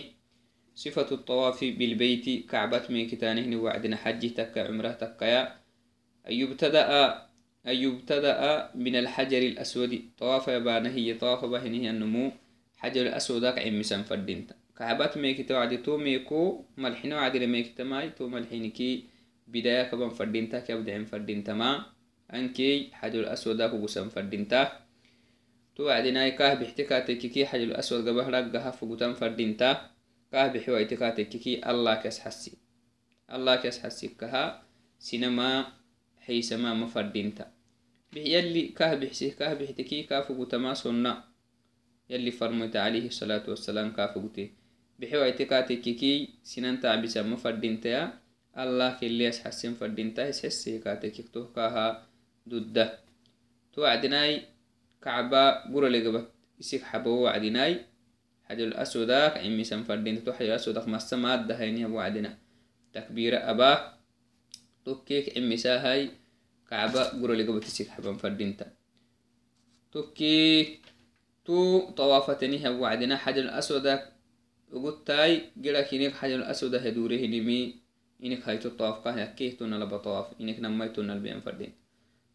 [0.75, 3.95] صفة الطواف بالبيت كعبة من كتانه وعدنا.
[3.95, 5.41] حج تك عمرة تكيا
[6.27, 6.87] أن يبتدأ
[7.67, 8.37] أن يبتدأ
[8.75, 9.91] من الحجر الأسود.
[10.19, 12.31] طواف يبانه طواف بهنه النمو.
[12.83, 18.27] حجر الأسود عم سن فردين كعبات ميك توعد تو ميكو ملحنا وعد ميك تماي تو
[18.27, 19.03] ملحينكي
[19.47, 21.85] بداية كبن فردينتا كيبدع فردينتا ما
[22.33, 24.82] أنكي حجر الأسود سن فردينتا
[25.75, 29.89] تو وعدناي كاه بحتكاتككي حجر الأسود قبه رقها فقوتان فردينتا
[30.31, 32.53] كاه بحويتكاتككي الله كس حسي.
[33.33, 34.63] الله كس حسي كها
[34.99, 35.65] سينما
[36.17, 37.51] حيسما مفردينتا
[38.15, 41.23] يلي كاه بحسي كاه بحتكي كافقوتما سنة.
[42.09, 44.51] يلي فرمت عليه الصلاة والسلام كافقوتي
[44.99, 48.13] بحوا اعتقادككي سنان تعبسا مفردينتا
[48.57, 52.07] الله كلي اسحسن فردينتا اسحسي كاتك توكاها
[52.49, 52.99] ضده
[53.73, 54.52] توعدناي
[55.03, 56.25] كعبا برا لقبت
[56.59, 57.85] يسيك حبو وعدناي
[58.47, 60.23] حجر الأسوداك عمي سنفردين.
[60.23, 62.37] تو حجر الأسوداك ما السماء دهيني وعدنا
[62.93, 63.99] تكبير أبا.
[64.85, 66.09] توكيك عمي ساهاي.
[66.69, 68.71] كعبا برا لقبت يسيك حبا فردينتا
[69.91, 70.79] توكي
[71.45, 74.13] تو طوافتني وعدنا حجر الأسوداك
[74.73, 77.77] ugutai girak inik xajar aswada hedurehilimi
[78.25, 81.71] inik hayto tawafkah yakkehtuna laba tawaf inik namaytuna albian fardin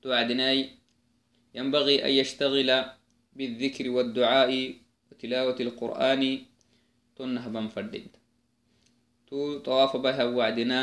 [0.03, 0.71] توعدناي
[1.59, 2.71] ينبغي أن يشتغل
[3.37, 4.51] بالذكر والدعاء
[5.11, 6.23] وتلاوة القرآن
[7.17, 8.07] تنه بن فردين
[9.27, 10.81] تو طواف بها وعدنا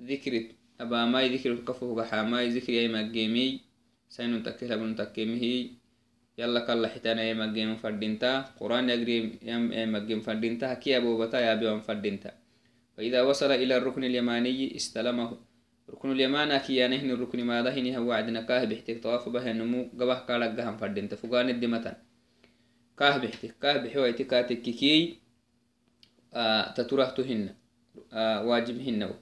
[0.00, 0.34] ذكر
[0.80, 3.48] أبا ماي ذكر الكفو حاماي ذكر أي مجيمي
[4.08, 5.44] سين تكيها بن تكيمه
[6.38, 11.54] يلا كلا حتانا يا مجيم فردينتا قرآن يجري يم مجيم فردينتا كي أبو بتا يا
[11.54, 12.30] بيوم فردينتا
[12.96, 15.47] فإذا وصل إلى الركن اليماني استلمه.
[15.90, 20.18] ركن اليمان كي ينهن الركن ما دهني هو عدنا كاه بحتك طواف به النمو قبه
[20.26, 21.96] كالك جهم فردينتا فقان الدمتان.
[22.98, 25.18] كاه بحتك كاه بحويتك كاتك كي
[26.34, 27.54] آه تترهتهن
[28.12, 29.14] آه واجبهن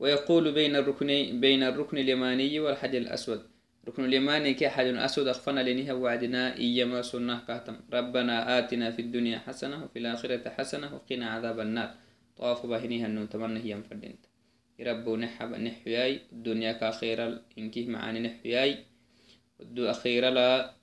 [0.00, 3.42] ويقول بين الركن بين الركن اليماني والحجر الأسود.
[3.88, 7.76] ركن اليماني كي حجر أسود أخفنا لنها وعدنا إيما سنة كاتم.
[7.92, 11.94] ربنا آتنا في الدنيا حسنة وفي الآخرة حسنة وقنا عذاب النار.
[12.36, 14.27] طواف بهنيها أنه تمنى هي مفردنت
[14.80, 18.84] رب نحب نحياي الدنيا كأخيرا إنكي معاني نحياي.
[19.58, 20.74] ودو أخيرا لا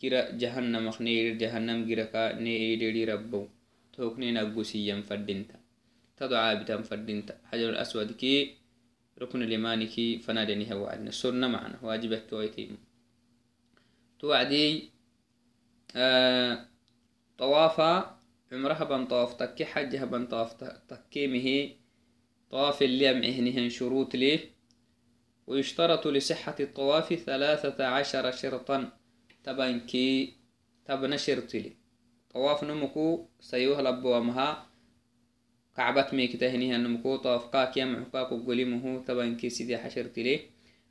[0.00, 3.48] كرا جهنم خنير جهنم جركا نيري ربو.
[3.92, 5.50] توكني نقوسي ينفردنت
[6.16, 8.54] تدعى بتم فردنت حجر الأسود كي
[9.18, 11.78] ركن اليماني كي فنادني هو عدنا سرنا معنا.
[11.82, 12.78] واجبه تويتيم
[14.18, 14.90] توعدي
[15.96, 16.68] آه
[17.38, 18.20] طوافا
[18.52, 20.52] عمرها بن طواف تكي حجها بن طواف
[20.88, 21.70] تكيمه
[22.50, 24.40] طواف اللي معهنهن شروط ليه
[25.46, 28.92] ويشترط لصحة الطواف ثلاثة عشر شرطا
[29.44, 30.34] تبان كي
[30.84, 31.72] تبنى شرط لي.
[32.34, 34.66] طواف نمكو سيوه لبوامها
[35.76, 40.40] كعبت ميك تهنيها النمكو طاف قاك يمع قاك قلمه طبعا كي سيدي حشرت ليه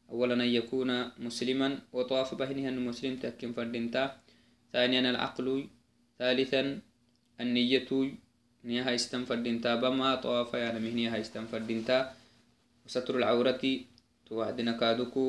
[0.09, 4.21] أولا أن يكون مسلما وطاف بهنها المسلم تكن فردنتا.
[4.73, 5.67] ثانيا العقل
[6.19, 6.81] ثالثا
[7.41, 7.87] النية
[8.65, 11.97] نيها استنفردنتا بما طواف يعني مهنيها استنفردنتا
[12.85, 13.63] وستر العورة
[14.25, 15.25] توعدنا كادوكو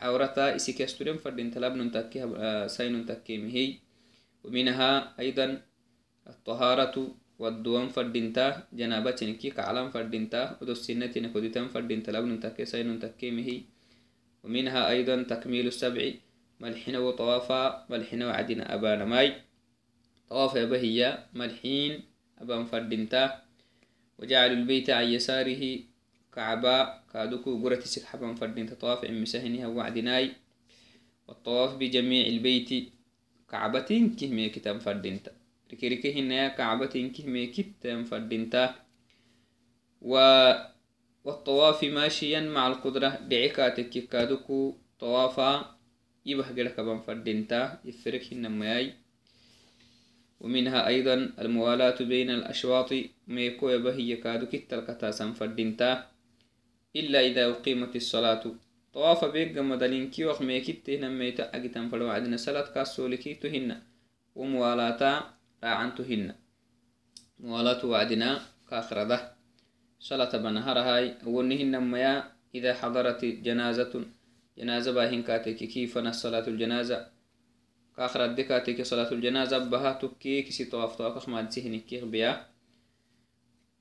[0.00, 3.66] عورتا إسيك يسترين فردنتا لابن تكيها سين تكيمهي
[4.44, 5.46] ومنها أيضا
[6.26, 6.96] الطهارة
[7.38, 13.62] ودوان فردينتا جنابتين كي كعلم فردينتا ودو السنة كودتان فردينتا لابن تكي سين تكي مهي.
[14.44, 16.04] ومنها أيضا تكميل السبع
[16.60, 19.47] ملحين وطوافا ملحين وعدنا أبانا ماي.
[20.30, 21.92] طواف يبهي ملحين
[22.38, 23.42] أبان فردنتا
[24.18, 25.62] وجعل البيت عن يساره
[26.34, 30.32] كعباء كادوكو قرة سكحبا فردنتا طواف عمسهنها وعدناي
[31.28, 32.92] والطواف بجميع البيت
[33.50, 35.32] كعبتين كهمي كتاب فردنتا
[35.72, 38.74] ركي ركي هنا كعبتين كهمي كتاب فردنتا
[40.02, 40.12] و
[41.24, 45.78] والطواف ماشيا مع القدرة دعيكاتك كادوكو طوافا
[46.26, 49.07] يبه قلك بان فردنتا يفرك هنمياي
[50.40, 52.90] ومنها أيضا الموالاة بين الأشواط
[53.28, 56.10] ميكو يبهي كادو كتل كتاسا فردنتا
[56.96, 58.44] إلا إذا أقيمت الصلاة.
[58.94, 63.82] طواف بيق مدلينكي وخ ميكت نميتا أجتن فلو عدنا صلاة كاسولكي تهن
[64.34, 65.22] وموالاة
[65.64, 66.34] راعنتهن.
[67.40, 69.32] موالاة وعدنا كاخرده.
[70.00, 74.04] صلاة بنهر هاي ونهن ميا إذا حضرت جنازة.
[74.58, 77.17] جنازة باهن كاتك كيف صلاة الجنازة؟
[77.98, 82.46] كاخر الدكاتك صلاة الجنازة بها تكي كسي طواف طواف ما تسهن كيخ بيا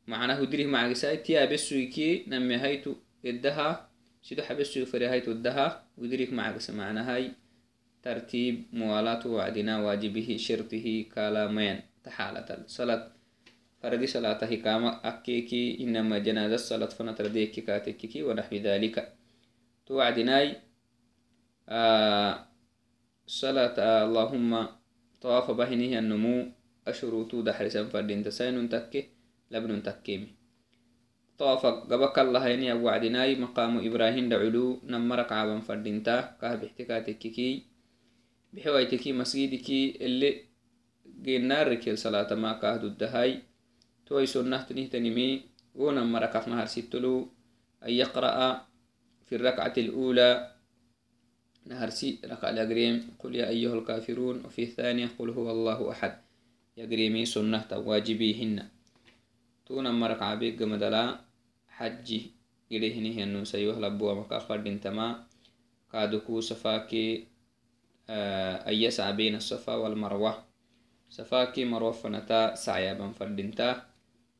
[0.07, 3.89] معناه دريه مع قساي تيا بسويكي نمي هايتو إدها
[4.21, 5.83] سيدو حبسو فري هايتو إدها.
[5.97, 7.31] ودريك مع قسا معنى هاي
[8.03, 13.11] ترتيب موالاة وعدنا واجبه شرطه كالامين تحالة الصلاة.
[13.81, 19.13] فردي صلاة هكامة أكيكي إنما جنازة صلاة فنتر ديكي كاتككي ونحو ذلك.
[19.85, 20.55] توعدناي
[21.69, 22.46] آه
[23.27, 23.75] صلاة
[24.07, 24.51] اللهم
[25.19, 26.47] طواف بهنه النمو
[26.87, 29.11] أشروطو دحرسا فردين تسين تكي
[29.51, 30.31] لبن تكيمي
[31.35, 37.49] طواف قبك الله يني وعدناي مقام إبراهيم دعلو نمرك عابا فردينتا كهب احتكاتككي
[38.53, 40.31] بحوايتكي مسجدكي اللي
[41.21, 43.43] جينار ركيل صلاة ما كهدو الدهاي
[44.07, 45.29] توي سنة تنهتنمي
[45.75, 47.27] ونمر كف نهار ستلو
[47.83, 48.65] أن يقرأ
[49.27, 50.56] في الركعة الأولى
[51.67, 54.45] نهر سي ركع الأقريم قل يا أيها الكافرون.
[54.45, 56.13] وفي الثانية قل هو الله أحد.
[56.77, 58.67] يقريمي سنة واجبيهن.
[59.65, 61.19] تونا مركع بيق مدلا.
[61.67, 62.31] حجي
[62.71, 65.27] قريهنه أنه سيوه لبوا مكافر دنتما
[65.91, 67.27] كادوكو صفاكي
[68.09, 70.43] آه بين الصفا والمروة.
[71.09, 72.55] صفاكي مروة فنتا.
[72.55, 73.69] سعيا بنفردنتا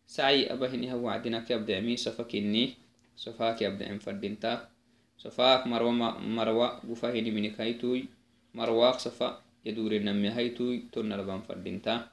[0.08, 2.74] سعي أبهنها وعدناك يبدأ مي صفاك إني
[3.16, 4.70] صفاك يبدأ فردينتا
[5.18, 8.06] صفاك مروة مروة وفاهني منك هيتوي
[8.54, 12.08] مروة صفا يدور النمي هيتوي تون لبان فردينتا.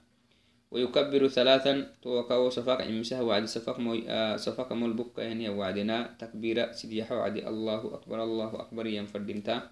[0.70, 1.92] ويكبر ثلاثا.
[2.02, 7.36] توكاو صفاك عمسها وعد صفاك مو آه صفاك مول بكا يعني وعدنا تكبيرة سيديحة وعد
[7.36, 8.86] الله أكبر الله أكبر.
[8.86, 9.70] ينفردينتا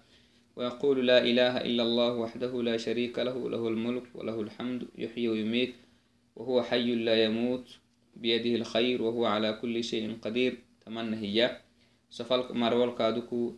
[0.55, 3.49] ويقول لا إله إلا الله وحده لا شريك له.
[3.49, 4.87] له الملك وله الحمد.
[4.97, 5.73] يحيي ويميت.
[6.35, 7.77] وهو حي لا يموت.
[8.15, 9.01] بيده الخير.
[9.01, 10.57] وهو على كل شيء قدير.
[10.85, 11.57] تمنى هي.
[12.53, 13.57] marwalkaadu ku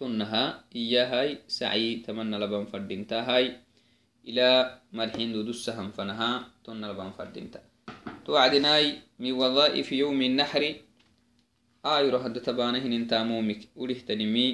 [0.00, 3.52] tunnaha iyahay sacyi tamana laban fadhintahay
[4.24, 7.60] ilaa marxindudusahan fanaha tonna laban fadhinta
[8.24, 10.80] to wacdinaai min wadaa'ifi yowmi naxri
[11.84, 14.46] ayro hadda tabaanahiniintaamomik ulihtanimi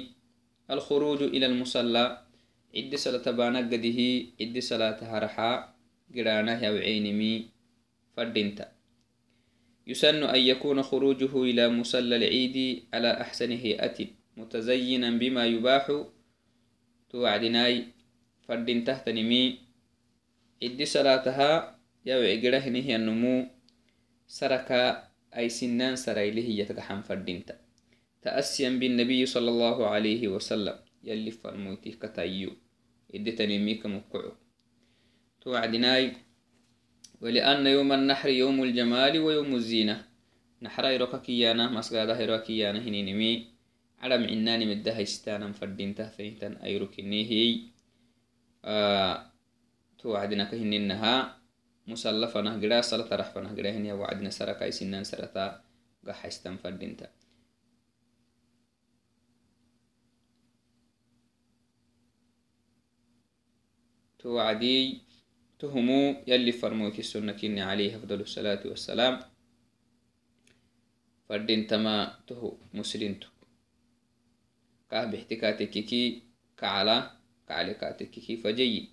[0.67, 2.27] alkhuruuju ila almusalla
[2.73, 5.55] ciddi sala tabaanagadihi ciddi salaata haraxaa
[6.11, 7.31] gidhaanah yawceynimi
[8.15, 8.67] fadhinta
[9.87, 13.97] يسن أن يكون خروجه إلى مصلى العيد على أحسن هيئة
[14.37, 15.85] متزينا بما يباح
[17.09, 17.83] توعدناي
[18.47, 19.59] فردين تحت نمي.
[20.63, 23.47] إدي صلاتها يوعي قره نهي النمو
[24.27, 27.55] سركا أي سنان سرايله يتقحن فردينتا
[28.21, 32.51] تأسيا بالنبي صلى الله عليه وسلم يلي فرموتي كتايو.
[33.15, 34.31] إدي تنمي كمقعو
[35.41, 36.26] توعدناي
[37.21, 40.05] ولأن يوم النحر يوم الجمال ويوم الزينة.
[40.61, 43.47] نحر يروكا كيانا مسقادة يروكا كيانا هنينمي
[43.99, 47.59] على معناني مدها استانا فردين تهفينتن أيروكني هي.
[48.65, 49.31] آه
[49.99, 51.37] توعدنا كهنينها
[51.87, 55.63] مسلفنا قدا صلاة رحفنا قدا هنيا وعدنا سركا سنان سرتا
[56.07, 57.09] قحا استنفردينتا
[64.19, 65.01] توعدي
[65.59, 69.19] تهمو يلي فرموك السنة كني عليه أفضل الصلاة والسلام.
[71.29, 73.27] فردين تما تهو مسلمتو
[74.89, 76.23] كاه باحتكاتك كي
[76.57, 77.11] كعلا
[77.47, 78.89] كعلكاتك كي فجي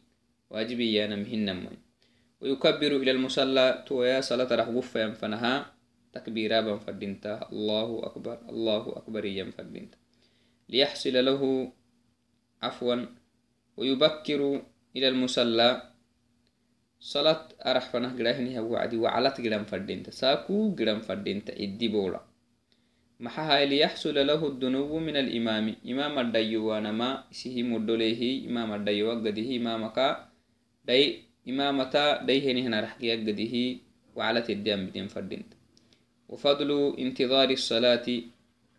[0.51, 1.79] واجبي يا نمهن نمي
[2.41, 5.75] ويكبر إلى المصلى تويا صلاة رح وفا ينفنها
[6.13, 9.99] تكبيرا بنفردينتا الله أكبر الله أكبر ينفردينتا
[10.69, 11.73] ليحصل له
[12.63, 13.07] عفوا.
[13.77, 14.41] ويبكر
[14.97, 15.94] إلى المصلى
[17.05, 22.21] صلاة أرح فنه قراهنها وعدي وعلت قرام فردينتا ساكو قرام فردينتا إدي بولا
[23.21, 29.99] محها ليحصل له الدنو من الإمام إمام الديوان ما سيه مدليه إمام الديو قده إمامك
[30.89, 31.01] دي
[31.51, 33.55] إمامتا ديه هنا رحقي قده
[34.17, 35.45] وعلى تديم بدين فردين
[36.29, 36.71] وفضل
[37.05, 38.07] انتظار الصلاة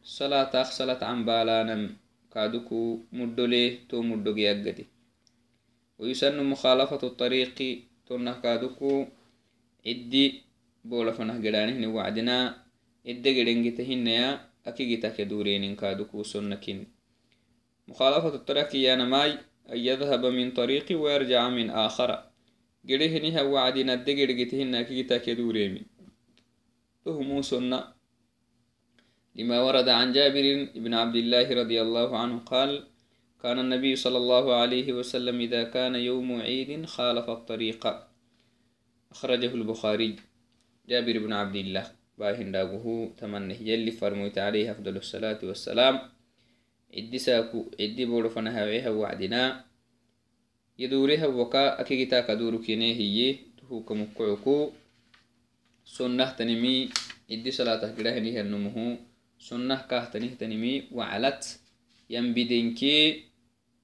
[0.03, 1.77] صلاة صلاة عن بالانا
[2.33, 2.79] كادوكو
[3.19, 4.85] مدليه تو مدقي قده
[5.99, 7.57] ويسن مخالفة الطريق
[8.07, 9.05] تنه كادوكو
[9.87, 10.25] عدي
[10.85, 12.65] بولا فنه قرانه وعدنا
[13.05, 16.89] iddegedengetehinaya akigitake durenin kaduku sonnakin
[17.85, 19.37] مخالفة الطريق يا نماي
[19.69, 22.09] أن يذهب من طريق ويرجع من آخر.
[22.89, 25.81] قريهنها وعدنا الدقر قتهن كيتا كدوريمي
[27.05, 27.79] تهمو سنة.
[29.35, 30.45] لما ورد عن جابر
[30.75, 32.87] بن عبد الله رضي الله عنه قال
[33.45, 37.83] كان النبي صلى الله عليه وسلم إذا كان يوم عيد خالف الطريق.
[39.13, 40.15] أخرجه البخاري.
[40.89, 41.85] جابر بن عبد الله.
[42.17, 43.53] باهن داغوه تمنه.
[43.61, 45.95] يلي فرموت عليه أفضل الصلاة والسلام.
[46.89, 47.69] عدي ساكو.
[47.77, 49.65] عدي بولو فنها وعدنا.
[50.81, 51.81] يدوريها وكا.
[51.81, 54.71] أكيتا كدورو كينيه هي تهو كمكعكو
[55.85, 56.89] سنة تنمي.
[57.29, 58.97] عدي صلاة قراهنه النمو
[59.37, 60.05] سنة كاه
[60.41, 60.89] تنمي.
[60.97, 61.59] وعلت.
[62.09, 63.24] ينبدنكي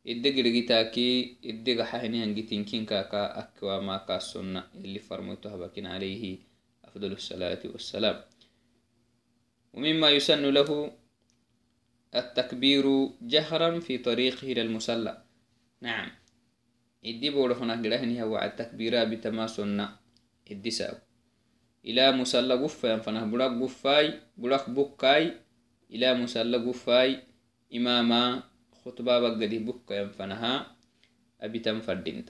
[0.05, 6.37] idde girgitaaki idde gaxahini hangitinkin kaka akwa maka sunna اللي فرموت هبكين عليه
[6.85, 8.17] أفضل الصلاة والسلام
[9.73, 10.91] ومما يسن له
[12.15, 12.85] التكبير
[13.21, 15.23] جهرا في طريقه إلى المصلى
[15.81, 16.09] نعم
[17.05, 19.99] إدي بورو هنا قرهني هو التكبير بتماسنا
[20.51, 20.95] إدي ساو
[21.85, 25.33] إلى مصلى قفا فنه بلاك قفاي بلاك بكاي
[25.91, 27.23] إلى مصلى قفاي
[27.75, 28.43] إماما
[28.85, 30.75] خطبة بقدي بكا فنها
[31.41, 32.29] أبي تنفردنت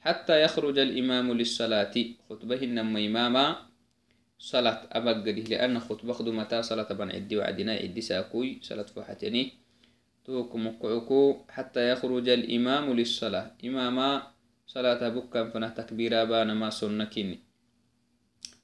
[0.00, 1.94] حتى يخرج الإمام للصلاة
[2.28, 3.46] خطبة إنما إماما
[4.38, 9.52] صلاة أبقده لأن خطبة خدمتا صلاة بن عدي وعدنا عدي ساكوي صلاة فحتني
[10.24, 13.54] توكم مقعكو حتى يخرج الإمام للصلاة.
[13.64, 14.22] إماما
[14.66, 17.38] صلاة بكا فنه تكبيرا بان ما سنكني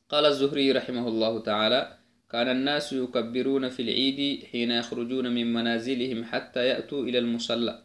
[0.08, 1.97] قال الزهري رحمه الله تعالى
[2.30, 7.82] كان الناس يكبرون في العيد حين يخرجون من منازلهم حتى يأتوا إلى المصلى.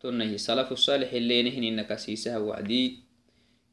[0.00, 2.98] تنهي سلف الصالح اللي نهن إنك سيسها وعدي.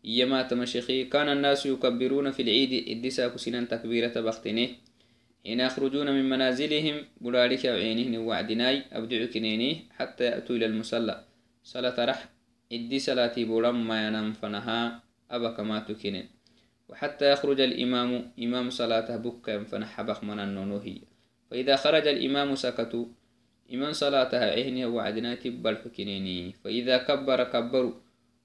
[0.03, 4.67] يما تمشيخي كان الناس يكبرون في العيد إدسا كسنان تكبيرة بختنه.
[5.45, 11.23] حين يخرجون من منازلهم بلالك عينهن وعدناي أبدع كنيني حتى يأتوا إلى المصلى.
[11.63, 12.29] صلاة رح
[12.71, 16.38] إدي صلاتي بولم ما ينام فنها أبا كما تكنين
[16.89, 20.97] وحتى يخرج الإمام إمام صلاته بك فنح بخ من النونوهي
[21.51, 23.05] فإذا خرج الإمام سكتوا
[23.73, 27.93] إمام صلاتها عهنه وعدنا تبال حكنيني فإذا كبر كبروا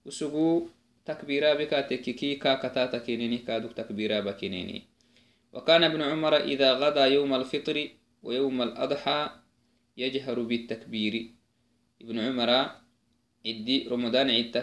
[0.04, 0.68] وسقوا
[1.04, 4.82] تكبيرا بك تككي كاكتا كينيني كادوك تكبيرا بكينيني.
[5.52, 7.88] وكان ابن عمر إذا غدا يوم الفطر
[8.22, 9.30] ويوم الأضحى
[9.96, 11.14] يجهر بالتكبير.
[12.02, 12.50] ابن عمر
[13.46, 14.56] إدي رمضان عيد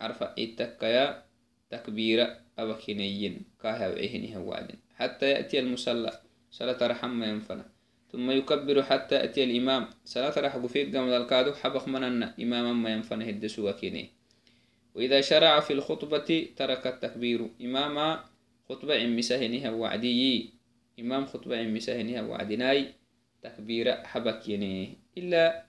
[0.00, 1.22] عرف عيد تكيا
[1.70, 2.41] تكبيرا.
[2.58, 7.64] أبكينيين كاها وعهنها وعدن حتى يأتي المصلى صلاة رحم ينفنا
[8.12, 9.88] ثم يكبر حتى يأتي الإمام.
[10.04, 12.34] صلاة رح فيك قمد الكادو حبخ مننا.
[12.40, 14.08] إماما ما ينفنه الدسوة كينيه
[14.94, 17.48] وإذا شرع في الخطبة ترك التكبير.
[17.60, 18.18] إمام
[18.68, 20.50] خطبة عم مسهنها وعدي
[21.00, 22.94] إمام خطبة عم مسهنها وعدناي
[23.42, 24.98] تكبير حبكيني.
[25.18, 25.64] إلا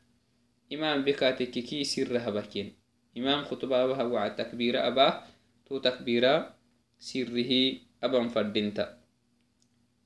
[0.73, 2.73] إمام بكاتك كي سر هبكين
[3.17, 5.23] إمام خطبة أبها وعد تكبير أبا
[5.65, 6.45] تو تكبير
[8.29, 8.77] فردنت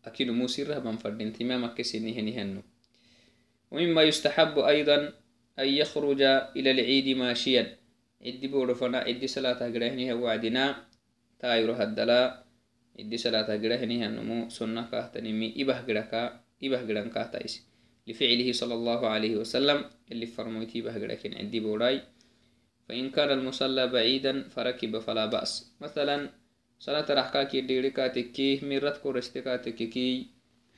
[0.05, 2.61] أكيد مو سر أبا فردنت إمام كسيني هنهنو
[3.71, 4.97] ومما يستحب أيضا
[5.59, 6.21] أن يخرج
[6.57, 7.77] إلى العيد ماشيا
[8.17, 10.89] iddi boodhofana iddi salata girahiniha wacdina
[11.37, 12.43] taayuro haddala
[12.97, 17.67] iddi salata girahinihanumu sonna kahtanimi ibah giraka ibah giran kahtais
[18.07, 22.07] لفعله صلى الله عليه وسلم اللي فرميتي بهجركن عندي بوراي
[22.87, 26.31] فإن كان المصلى بعيدا فركب فلا بأس مثلا
[26.79, 30.27] صلاة رحكاكي ديريكا تكي مرت كورستكا تكي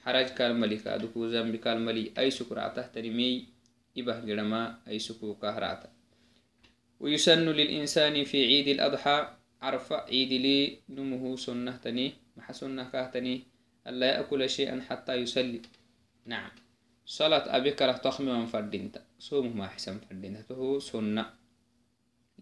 [0.04, 3.46] حرج كالملي كادوكو زنبي كالملي أي سكرع تحت رمي
[3.98, 5.90] إبه جرما أي سكو كهراتا
[7.00, 9.18] ويسن للإنسان في عيد الأضحى
[9.62, 13.44] عرف عيد لي نمه سنة تني مح سنة كهتني
[13.88, 15.62] ألا يأكل شيئا حتى يسلي.
[16.26, 16.52] نعم.
[17.06, 19.02] صلاة أبيك رح تخمي من فردينتا.
[19.20, 21.26] صومه ما أحسن فردينته سنة.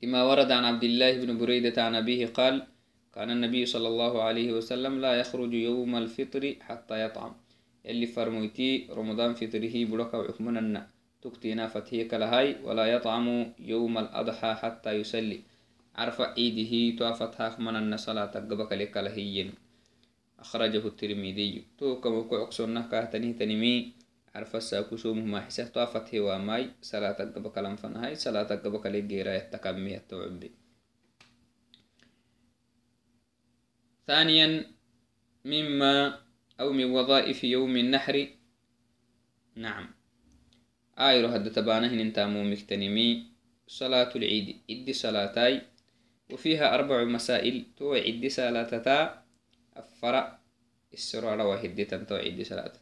[0.03, 2.68] لما ورد عن عبد الله بن بريدة عن أبيه قال
[3.18, 7.34] كان النبي صلى الله عليه وسلم لا يخرج يوم الفطر حتى يطعم.
[7.86, 10.88] اللي فرمويتي رمضان فطره بركة وحكمنا
[11.22, 13.28] تكتينا فتهيك لهاي ولا يطعم
[13.59, 15.39] يوم الأضحى حتى يسلي.
[15.95, 18.95] عرف عيده توافتها من النصلاة قبك لك
[20.39, 21.51] أخرجه الترمذي.
[21.78, 23.93] تو كم كوك سنة كهتني تنمي.
[24.36, 29.34] عرف الساكسوم ما حسه طافت هو ماي صلاة قبل كلام فنهاي صلاة قبل كلام جيرا
[29.34, 30.66] يتكمي التوعبي
[34.08, 34.66] ثانيا
[35.45, 36.20] مما
[36.60, 38.28] أو من وظائف يوم النحر.
[39.55, 39.86] نعم.
[40.99, 43.10] آيرو هد تبانه ننتامو مكتنمي.
[43.68, 45.62] صلاة العيد إدي صلاتاي.
[46.32, 49.24] وفيها أربع مسائل تو عدي صلاتتا.
[49.76, 50.39] أفرع
[50.93, 52.74] السرعة وهدي تنتو عدي صلاة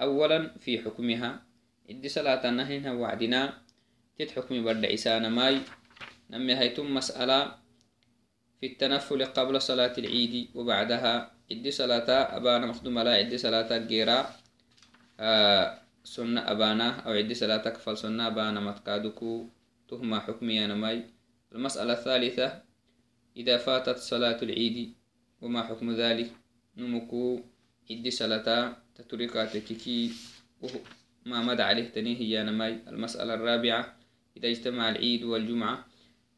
[0.00, 1.42] أولا في حكمها.
[1.88, 3.62] عدي صلاة نهينا وعدنا.
[4.18, 5.60] تد حكم برد عسانا ماي
[6.30, 7.67] نمي هيتم مسألة.
[8.60, 11.38] في التنفل قبل صلاة العيد وبعدها.
[11.50, 14.26] عدي صلاة أبانا مخدوم لا عدي صلاة جيرا
[15.20, 19.46] آه سنة أبانا أو عدي صلاة كفل سنة أبانا متكادكو
[19.88, 21.04] تهما حكمي أنا ماي
[21.52, 22.62] المسألة الثالثة
[23.36, 24.94] إذا فاتت صلاة العيد
[25.40, 26.30] وما حكم ذلك؟
[26.76, 27.40] نمكو
[27.90, 30.12] عدي صلاة تتركاتككي
[31.26, 33.96] ما مدى عليه تنيه أنا ماي المسألة الرابعة
[34.36, 35.87] إذا اجتمع العيد والجمعة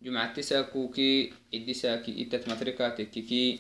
[0.03, 3.59] جمعة تساكوكي عدي ساكي إتت متركاتككي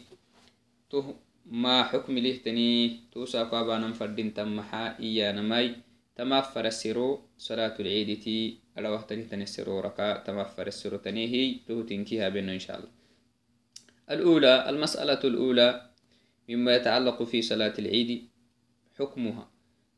[0.91, 1.15] تو
[1.47, 5.77] ما حكم له تني؟ توساكو أبانا فردين تمحا إيانا ماي
[6.17, 12.29] تمافر السرو صلاة العيد تي على وقت تني السرو ركا تمافر السرو تنيهي تو تنكيها
[12.29, 12.91] بينه إن شاء الله.
[14.11, 15.91] الأولى المسألة الأولى
[16.49, 18.29] مما يتعلق في صلاة العيد
[18.99, 19.51] حكمها.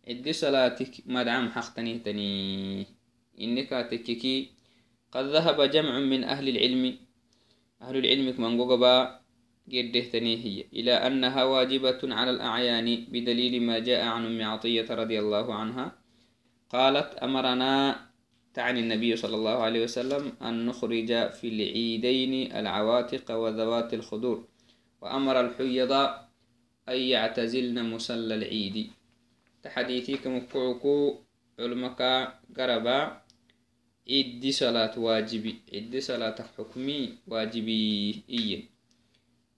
[0.08, 2.86] عد صلاتك مدعم حق تنيه تني
[3.40, 4.51] إنك تككي
[5.12, 6.96] قد ذهب جمع من أهل العلم.
[7.82, 9.20] أهل العلم من قبا
[9.68, 15.54] قده تنيه إلى أنها واجبة على الأعيان بدليل ما جاء عن أم عطية رضي الله
[15.54, 15.86] عنها.
[16.70, 17.96] قالت أمرنا
[18.54, 24.48] تعني النبي صلى الله عليه وسلم أن نخرج في العيدين العواتق وذوات الخدور
[25.00, 25.92] وأمر الحيض
[26.88, 28.90] أن يعتزلن مسلى العيد.
[29.62, 31.18] تحديثي كمكعكو
[31.60, 32.00] علمك
[32.56, 33.21] قربا.
[34.08, 38.62] إدي صلاة واجبي إدي صلاة حكمي واجبي إيه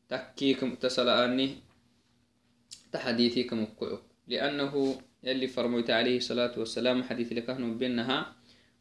[0.09, 1.49] تكيكم تسلأني
[2.93, 4.73] تحديثي كمكعك لأنه
[5.25, 8.37] يلي فرميت عليه الصلاة والسلام حديث لكهن بينها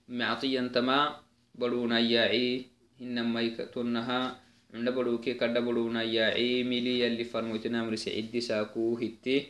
[0.10, 1.20] معطيا تما
[1.56, 2.66] بلونا ياعي
[3.02, 4.40] إنما يكتنها
[4.74, 9.46] عند بلوكي كد بلونا ياعي ملي يلي فرميت نامر سعيد ساكو هتي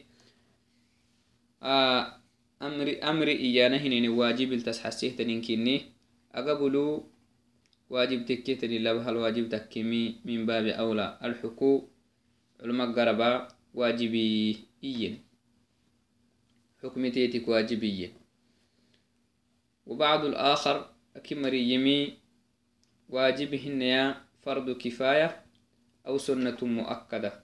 [1.64, 2.18] آه
[2.61, 5.09] أمري أمري إيانا هنين واجب التسحسيه
[6.34, 7.10] تنينكيني أقبلو
[7.90, 11.20] واجب تكيتني لبها الواجب تكيمي من باب أولى.
[11.24, 11.90] الحقوق
[12.62, 15.24] علماء قربا واجبي إيين
[16.84, 18.14] حكمتيتك واجبية.
[19.86, 22.18] وبعض الآخر أكمري يمي
[23.10, 25.46] واجبهن يا فرض كفاية
[26.08, 27.44] أو سنة مؤكدة.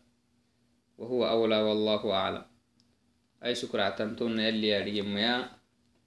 [0.97, 2.45] وهو أولى والله أعلم.
[3.43, 5.49] أي سكر عتمتون يلي يا.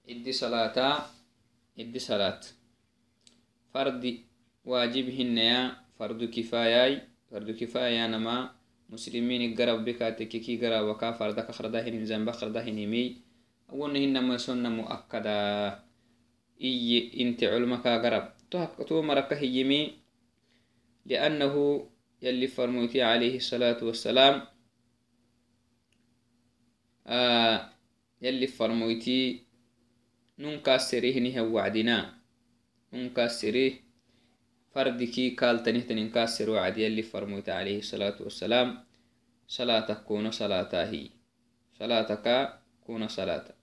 [0.09, 1.05] إدي صلاة
[1.79, 2.41] إدي صلاة.
[3.73, 4.03] فرد
[4.65, 5.59] واجبهن يا
[5.99, 8.55] فرض كفاية فرض كفاية نما
[8.89, 13.17] مسلمين قرب بك تككي قرب وكا فردك خردهن زنب خردهن مي
[13.69, 15.37] أولهن سنة مؤكدة
[16.61, 18.25] إي إنت علمك قرب
[18.87, 19.81] تو مرك هيمي
[21.05, 21.53] لأنه
[22.21, 24.41] يلي فرموتي عليه الصلاة والسلام
[27.07, 27.69] آه
[28.21, 29.43] يلي فرموتي
[30.39, 32.22] ننكسره نها وعدنا
[35.35, 38.85] قال تنه تنكسر وعد يلي فرموتي عليه الصلاة والسلام.
[39.47, 41.09] صلاتك كون صلاتها هي.
[41.79, 42.53] صلاتك
[42.85, 43.55] كون صلاتك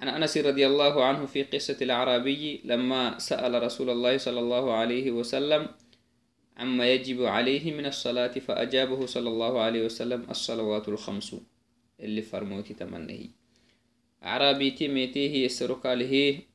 [0.00, 5.10] عن أنس رضي الله عنه في قصة الأعرابي لما سأل رسول الله صلى الله عليه
[5.10, 5.68] وسلم
[6.56, 11.36] عما يجب عليه من الصلاة فأجابه صلى الله عليه وسلم الصلوات الخمس.
[12.00, 13.28] اللي فرموتي تمنه.
[14.24, 16.49] أعرابي تيميتيه يسرقاله صلاتك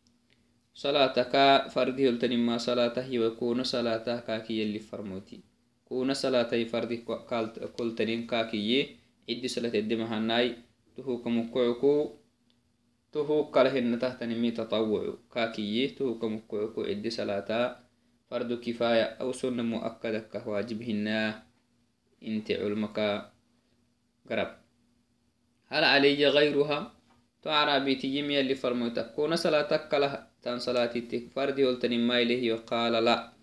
[1.71, 5.39] فرده التنما صلاته وكون صلاته كاكي اللي فرموتي
[5.85, 6.95] كون صلاته فرده
[7.77, 8.95] كل تنين كاكي
[9.29, 10.55] عد صلاة الدمهناي
[10.97, 12.11] تهوكم كعكو
[13.11, 17.79] تهو كالهن تهتنمي تطوع كاكيه تهو كمكوكو عد صلاة
[18.29, 21.07] فرد كفاية أو سنة مؤكدة كواجبهن
[22.23, 22.97] انت علمك
[24.29, 24.51] قرب
[25.67, 26.93] هل علي غيرها
[27.43, 28.55] تعرى تيمي اللي
[30.45, 33.33] فرموتك كون صلاتك لها تان صلاتي فردي ما إليه وقال لا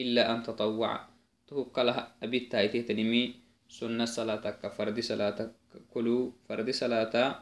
[0.00, 1.08] إلا أن تطوع.
[1.46, 3.34] تهو كلها أبيت تايتي تنمي
[3.68, 5.52] سنة صلاتك فرد صلاتك
[5.90, 7.36] كلو فرد صلاتك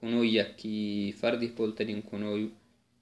[0.00, 2.50] كنويا كي فرده بولتنين كنوي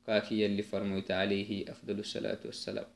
[0.06, 2.86] كاكي يلي فرموت عليه أفضل الصلاة والسلام.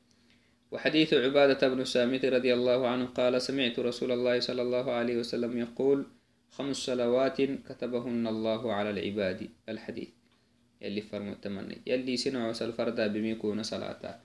[0.71, 5.57] وحديث عبادة بن سامت رضي الله عنه قال سمعت رسول الله صلى الله عليه وسلم
[5.57, 6.05] يقول
[6.51, 9.49] خمس صلوات كتبهن الله على العباد.
[9.69, 10.20] الحديث.
[10.81, 14.19] يلي فرمو التمني يلي سنعو سالفردا بميكون صلاة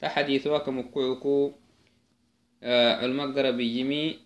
[0.00, 1.52] تحديث وكم قعكو
[2.62, 4.18] آه علماء بيمي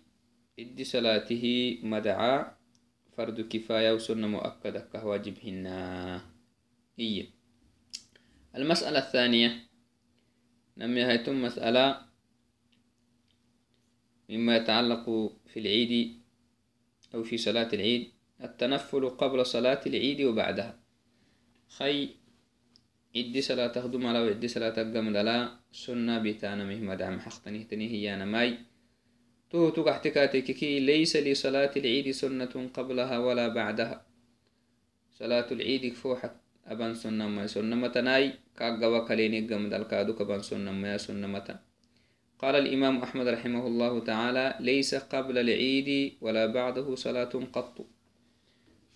[0.59, 2.45] إدي صلاته مدعى
[3.17, 5.65] فرد كفاية وسنة مؤكدة كواجبهن
[6.99, 7.25] هي
[8.55, 9.69] المسألة الثانية.
[10.77, 12.01] نمي هيتم مسألة
[14.29, 15.05] مما يتعلق
[15.47, 16.21] في العيد
[17.13, 18.11] أو في صلاة العيد.
[18.43, 20.79] التنفل قبل صلاة العيد وبعدها.
[21.69, 22.09] خي
[23.15, 28.13] عدي صلاة تخدم على وعدي صلاة تقم لا سنة بيتانا مهما دعم حقتني تني هي
[28.13, 28.57] أنا ماي.
[29.49, 34.05] تو تكحتكاتككي ليس لصلاة العيد سنة قبلها ولا بعدها.
[35.19, 36.31] صلاة العيد فوحت
[36.67, 41.57] أبان سنة ما سنة متناي كاقوا كليني قم دالكادو كبان سنة ما سنة متن
[42.39, 47.85] قال الإمام أحمد رحمه الله تعالى ليس قبل العيد ولا بعده صلاة قط.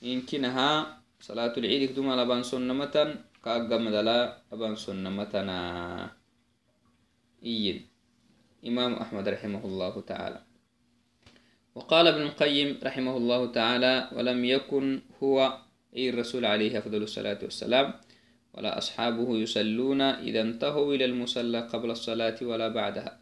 [0.01, 3.09] يمكنها صلاة العيد كدوم على بان سنة متن
[3.45, 4.41] كأقم دلا
[4.73, 5.59] سنة متنا.
[7.45, 7.81] إيد
[8.65, 10.41] إمام أحمد رحمه الله تعالى.
[11.75, 15.57] وقال ابن القيم رحمه الله تعالى ولم يكن هو
[15.95, 17.93] أي الرسول عليه أفضل الصلاة والسلام
[18.53, 23.19] ولا أصحابه يصلون إذا انتهوا إلى المصلى قبل الصلاة ولا بعدها.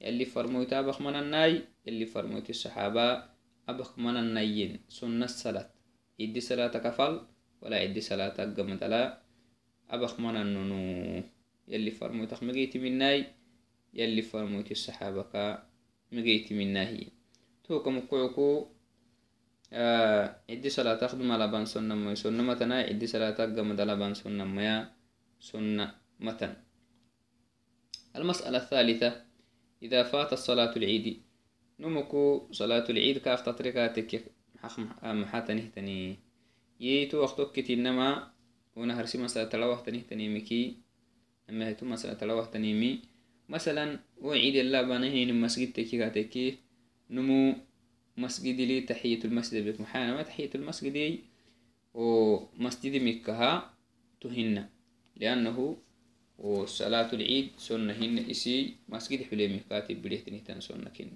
[0.00, 3.22] يلي فرموت أبخ من الناي يلي فرموت الصحابة
[3.68, 4.80] أبخ من النايين.
[4.88, 5.68] سنة الصلاة.
[6.20, 9.18] إدي صلاة كفل؟ ولا إدي صلاة قمت لا
[9.90, 11.22] أبخ من النونو
[11.68, 13.26] يلي فرموت مجيت من ناي
[13.94, 15.66] يلي فرموت الصحابة كا
[16.12, 17.06] مجيت من ناهي
[17.64, 18.66] توكم مقعكو
[19.72, 24.14] آه إدي صلاة تخدم على بان سنة مي سنة متنا إدي صلاة قمت على بان
[24.14, 24.92] سنة ميا
[25.40, 26.54] سنة متن.
[28.16, 29.24] المسألة الثالثة
[29.82, 31.22] إذا فات الصلاة العيد.
[31.80, 34.24] نمكو صلاة العيد كاف تطريقاتك
[34.64, 35.40] محا
[36.80, 38.30] ييتو وقتك كتنما
[38.76, 40.76] ونهر سي مسألة تلوه تنهتني مكي
[41.50, 43.00] أما هيتو مسألة تلوه تنيمي
[43.48, 46.58] مثلا وعيد الله بانهين مسجد تكي
[47.10, 47.54] نمو
[48.16, 51.18] مسجد لي تحية المسجد بك محانا ما تحية المسجد
[51.94, 53.74] ومسجد مكها
[54.20, 54.68] تهنا
[55.16, 55.76] لأنه
[56.38, 61.10] وصلاة العيد سنة هن إسي مسجد حليمي كاتب بليه تنهتان سنة كن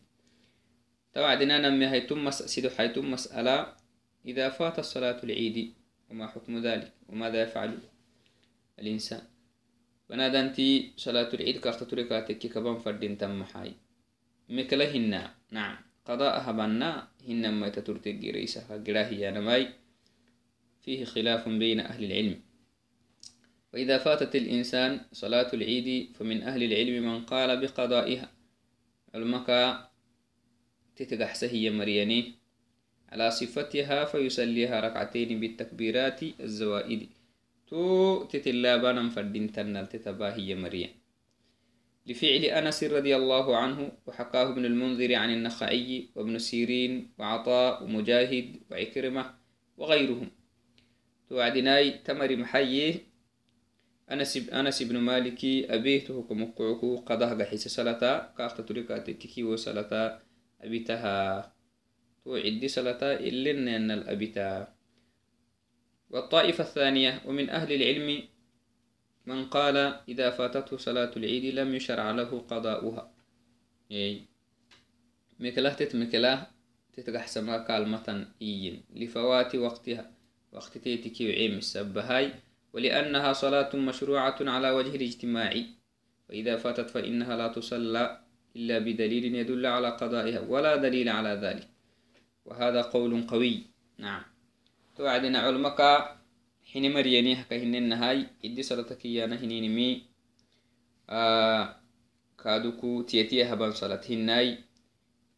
[1.15, 2.25] توعدنا نمي هيتم
[3.11, 3.82] مسألة
[4.27, 5.75] إذا فات الصلاة العيد
[6.11, 7.79] وما حكم ذلك؟ وماذا يفعل
[8.79, 9.23] الإنسان؟
[10.11, 13.73] بنادنتي صلاة العيد كاختتركاتك كبان فردين تم حاي.
[14.49, 15.77] مكلهن نعم.
[16.05, 17.09] قضاءها بنا.
[17.29, 19.68] هن ما تترتق ريسها قراهي نماي.
[20.83, 22.41] فيه خلاف بين أهل العلم.
[23.75, 28.31] وإذا فاتت الإنسان صلاة العيد فمن أهل العلم من قال بقضائها.
[29.14, 29.91] المكا
[30.97, 32.41] تتقحسه مرياني.
[33.13, 37.09] على صفتها فيسليها ركعتين بالتكبيرات الزوائد.
[37.69, 40.91] تو تتلابانا فردين تنال تتباهي مريم.
[42.07, 49.25] لفعل أنس رضي الله عنه وحكاه ابن المنذر عن النخعي وابن سيرين وعطاء ومجاهد وعكرمة
[49.77, 50.31] وغيرهم.
[51.29, 53.13] توعدناي تمر محيي.
[54.13, 60.21] أنس أنس بن مالك أبيته كمقعكو قضاه بحيث صلاة كافت تريكاتككي وصلاة
[60.61, 61.53] أبيتها
[62.25, 64.75] توعد صلاة إلا أن الأبيتا.
[66.11, 68.23] والطائفة الثانية ومن أهل العلم
[69.27, 69.77] من قال
[70.09, 73.14] إذا فاتته صلاة العيد لم يشرع له قضاؤها.
[73.93, 74.23] أي
[75.41, 76.47] مكله تتمكله
[76.93, 77.27] تتقح
[77.68, 78.85] كالمة إيين.
[78.95, 80.11] لفوات وقتها.
[80.53, 82.33] وقت تيتكي وعيم السبهاي.
[82.73, 85.53] ولأنها صلاة مشروعة على وجه الاجتماع.
[86.29, 88.20] فإذا فاتت فإنها لا تصلى
[88.57, 90.41] إلا بدليل يدل على قضائها.
[90.41, 91.72] ولا دليل على ذلك.
[92.45, 93.64] وهذا قول قوي
[93.97, 94.24] نعم
[94.95, 95.80] توعدنا علمك
[96.72, 100.03] حين مريني هكا هن النهاي إدي صلاتك يانا هنين مي
[101.10, 101.76] آه
[102.43, 104.58] كادوكو تيتي هبان صلاة هناي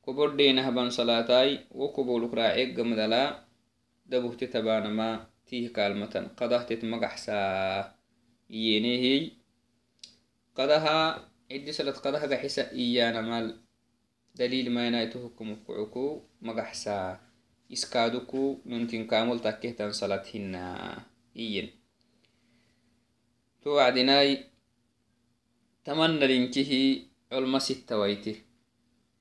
[0.08, 3.44] كبر دينا هبان صلاتاي وكبولك راعيق قمدلا
[4.06, 7.40] دبوهت تبانا ما تيه كالمتن قضاه تتمقحسا
[8.50, 9.32] يينيهي
[10.56, 13.63] قضاها إدي صلاة قضاها قحسا إيانا مال
[14.35, 17.21] دليل ما ينايته حكم كعكو مقحسا
[17.73, 19.39] إسكادوكو ننتين كامل
[20.35, 21.03] هنا.
[21.37, 21.71] إيين.
[23.63, 24.45] توعدناي
[25.85, 26.73] تمنى لنكه
[27.33, 28.37] علما ستة ويته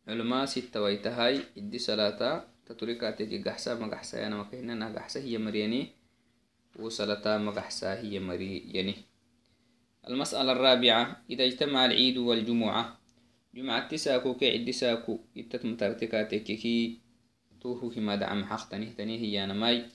[0.07, 5.87] علما ستة ويتهاي إدي صلاة تتركاتي قحسا مقحسا يانا مكهنا قحسا هي مرياني
[6.79, 8.95] وصلاة مقحسا هي مرياني.
[10.09, 13.02] المسألة الرابعة إذا اجتمع العيد والجمعة
[13.55, 16.97] جمعة ساكو كي عدي ساكو إتت مترتكاتككي
[17.61, 19.85] توفو كما دعم حق تنيه هي ماي.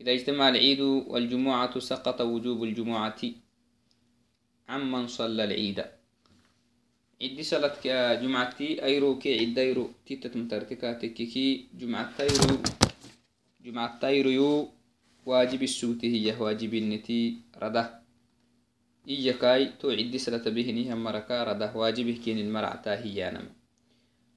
[0.00, 3.20] إذا اجتمع العيد والجمعة سقط وجوب الجمعة.
[4.68, 5.84] عمن صلى العيد.
[7.22, 12.56] عدي صلاة جمعتي أيرو كي عد أيرو تيتت مترتكاتككي جمعة أيرو
[13.64, 14.68] جمعة أيرو
[15.26, 18.01] واجب السوتي هي واجب النتي رده
[19.08, 23.46] إيكاي تو عدي سلة بهني هم مركا رده واجبه كين المرعتا هيانم.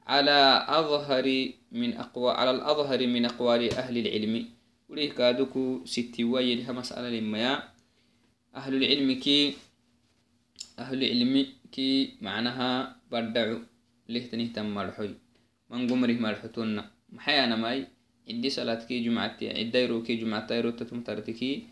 [0.07, 1.25] على أظهر
[1.71, 4.45] من أقوى على الأظهر من أقوال أهل العلم
[4.89, 7.63] وليه كادوكو ستي وين مسألة لما
[8.55, 9.53] أهل العلم كي
[10.79, 13.59] أهل العلم كي معناها بدعو
[14.09, 15.13] ليه تنيه تم مرحوي
[15.69, 17.87] من قمره مرحتونا محيانا ماي
[18.29, 21.63] عدي صلاة كي جمعتي عدي كي جمعتي رو تتم ترتكي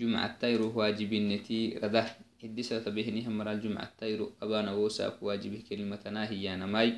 [0.00, 2.31] جمعتي رو واجبينتي رده.
[3.98, 6.94] تيرو أبانا وساك واجبه كلمة ناهي ماي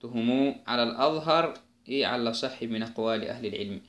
[0.00, 1.54] تهمو على الأظهر
[1.88, 3.80] إي على صح من أقوال أهل العلم.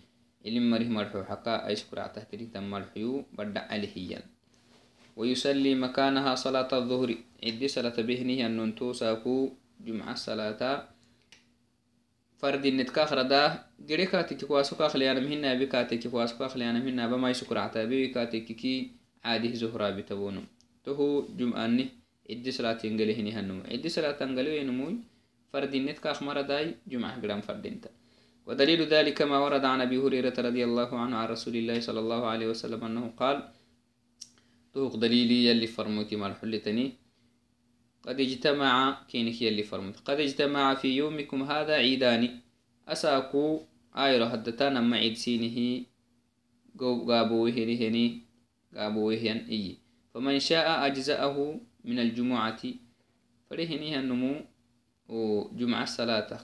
[0.45, 4.23] علم مره مرحو حقا أي سكرع تهتري تم مرحيو بدع عليه
[5.15, 7.15] ويسلي مكانها صلاة الظهر.
[7.43, 9.49] عدي صلاة بهني أن ننتو ساكو
[9.79, 10.87] جمعة صلاة.
[12.37, 17.29] فرد النتكاخ ردا جري كاتي كواسو كاخلي أنا مهنا بكاتي كواسو كاخلي أنا مهنا بما
[17.29, 20.45] يسكرع تابي كاتي كي عاده زهرا بتبونم.
[20.85, 21.07] تهو
[21.37, 21.85] جمعاني
[22.29, 24.95] عدي صلاة ينقله هنمو عدي صلاة ينقله ينموي
[25.53, 27.89] فرد النت كاخ داي جمعة قرام فردينتا
[28.47, 32.21] ودليل ذلك ما ورد عن أبي هريرة رضي الله عنه عن رسول الله صلى الله
[32.25, 33.37] عليه وسلم أنه قال
[34.73, 36.85] توق دليلي يلي فرموتي مع الحلتني
[38.07, 39.97] قد اجتمع كينك يلي فرموت.
[40.07, 42.39] قد اجتمع في يومكم هذا عيدان
[42.87, 43.61] أساكو
[43.95, 45.85] آيرو هدتان ما عيد سينه
[46.79, 48.30] قابو هني.
[48.75, 49.77] قابوهيان إي.
[50.13, 52.61] فمن شاء أجزأه من الجمعة.
[53.49, 54.35] فرهنيها النمو
[55.07, 56.39] وجمعة الصلاة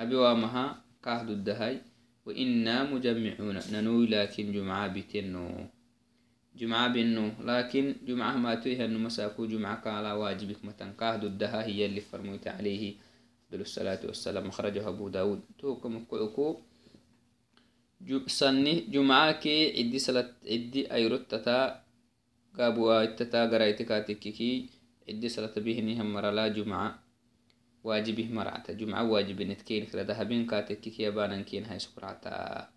[0.00, 1.80] أبي وامها كهد الدهي
[2.26, 5.70] وإنا مجمعون ننوي لكن جمعة بتنو.
[6.56, 10.92] جمعة بنو لكن جمعة ما تويها أنه مساكو جمعة كالا واجبك متن.
[10.92, 12.94] كهد الدها هي اللي فرميت عليه
[13.52, 14.46] دل الصلاة والسلام.
[14.48, 15.40] أخرجه أبو داود.
[15.58, 16.69] توكم كعكو
[18.00, 21.84] jumcake cidi ayrotata
[22.56, 24.50] gabuaitata garaitikatikkiki
[25.06, 26.98] cidi salata bihinihan marala jumca
[27.84, 32.68] waajibih maracta jumca waajibinetkenikra dahabin katekkiki yabanankin haisukracta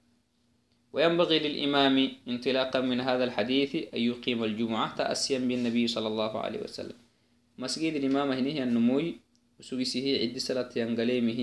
[0.94, 1.96] وينبغي للإمام
[2.28, 6.98] انطلاقا من هذا الحديث أن يقيم الجمعة تأسيا بالنبي صلى الله عليه وسلم
[7.58, 9.18] مسجد الإمام هنيه النموي
[9.58, 11.42] وسويسه عد صلاة ينقليمه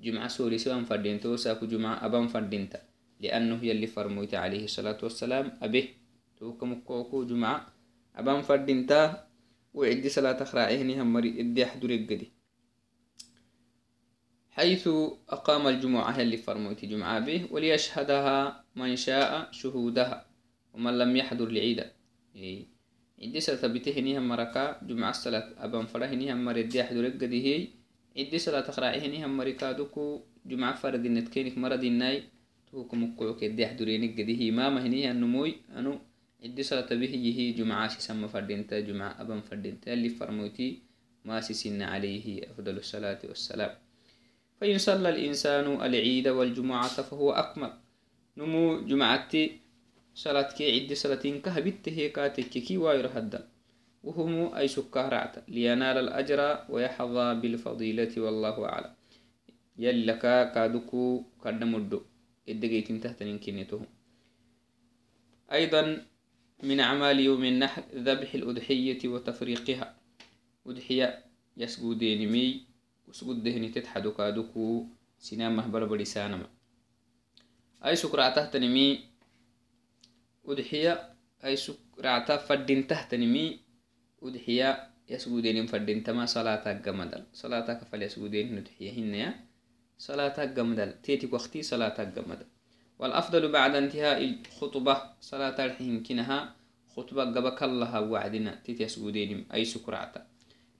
[0.00, 2.80] جمعة سوري سوان فردينتو ساكو جمعة أبان فردينتا
[3.20, 5.58] لأنه يلي فرمويت عليه الصلاة والسلام.
[5.62, 5.86] أبيه
[6.36, 7.66] توكم كوكو جمعة.
[8.16, 9.28] أبان فردينتا
[9.74, 12.32] وعدي صلاة خراعيهني همري إدي أحدر القدي.
[14.58, 14.88] حيث
[15.28, 20.26] أقام الجمعة يلي فرمويت جمعة به وليشهدها من شاء شهودها
[20.74, 21.84] ومن لم يحضر العيد
[22.36, 22.66] إيه.
[23.22, 27.68] عدي صلاة بتهني همركا جمعة صلاة أبان فرهني همري إدي أحدر القدي هي.
[28.18, 32.22] عدي صلاة خراعيهني همري كادوكو جمعة فردينت كينك مرديناي
[32.72, 34.50] توكم كوك الدح درينك قديه.
[34.50, 35.98] ما مهني النموي أنو
[36.44, 40.78] عدي صلاة به يهي جمعة سما فردينتا جمعة أبا فردينتا اللي فرموتي
[41.24, 43.72] ما سن عليه أفضل الصلاة والسلام.
[44.60, 47.72] فإن صلى الإنسان العيد والجمعة فهو أكمل.
[48.36, 49.42] نمو جمعتي
[50.14, 53.10] صلاة كي عدي صلاة كهبت هيكاتك كي واير
[54.04, 58.92] وهم أي سكارعت لينال الأجر ويحظى بالفضيلة والله أعلم.
[59.78, 60.22] يلك
[60.54, 61.02] كادوكو
[61.44, 62.00] كدمدو
[63.38, 63.80] كنيته.
[65.52, 66.06] أيضا
[66.62, 69.96] من أعمال يوم النحر ذبح الأضحية وتفريقها.
[70.66, 71.24] أضحية
[71.56, 72.66] يسجودين مي
[73.08, 74.86] وسجود دهني تتحدو كادوكو
[75.18, 76.46] سينما بربري سانما
[77.84, 79.00] أي سكرة تحتني مي؟
[80.44, 83.60] أضحية أي سكرة فدين تحتني مي؟
[84.22, 89.47] أضحية يسجودين فدين تما صلاة جمدل صلاة كفل يسجودين أضحية هنا
[89.98, 92.46] صلاة جمدل تيتي وقتي صلاة جمدل
[92.98, 96.54] والأفضل بعد انتهاء الخطبة صلاة الحين كنها
[96.96, 98.62] خطبة قبك الله وعدنا.
[98.64, 100.26] تيتي سجودين أي سكرعتا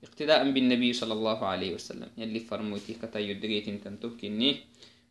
[0.05, 2.11] اقتداء بالنبي صلى الله عليه وسلم.
[2.19, 4.51] يلي فرموتي كتا يدريت تنتهكني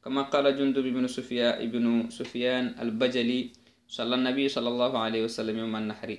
[0.03, 3.51] كما قال جندب بن سفيان ابن سفيان البجلي
[3.87, 6.17] صلى النبي صلى الله عليه وسلم يوم النحر.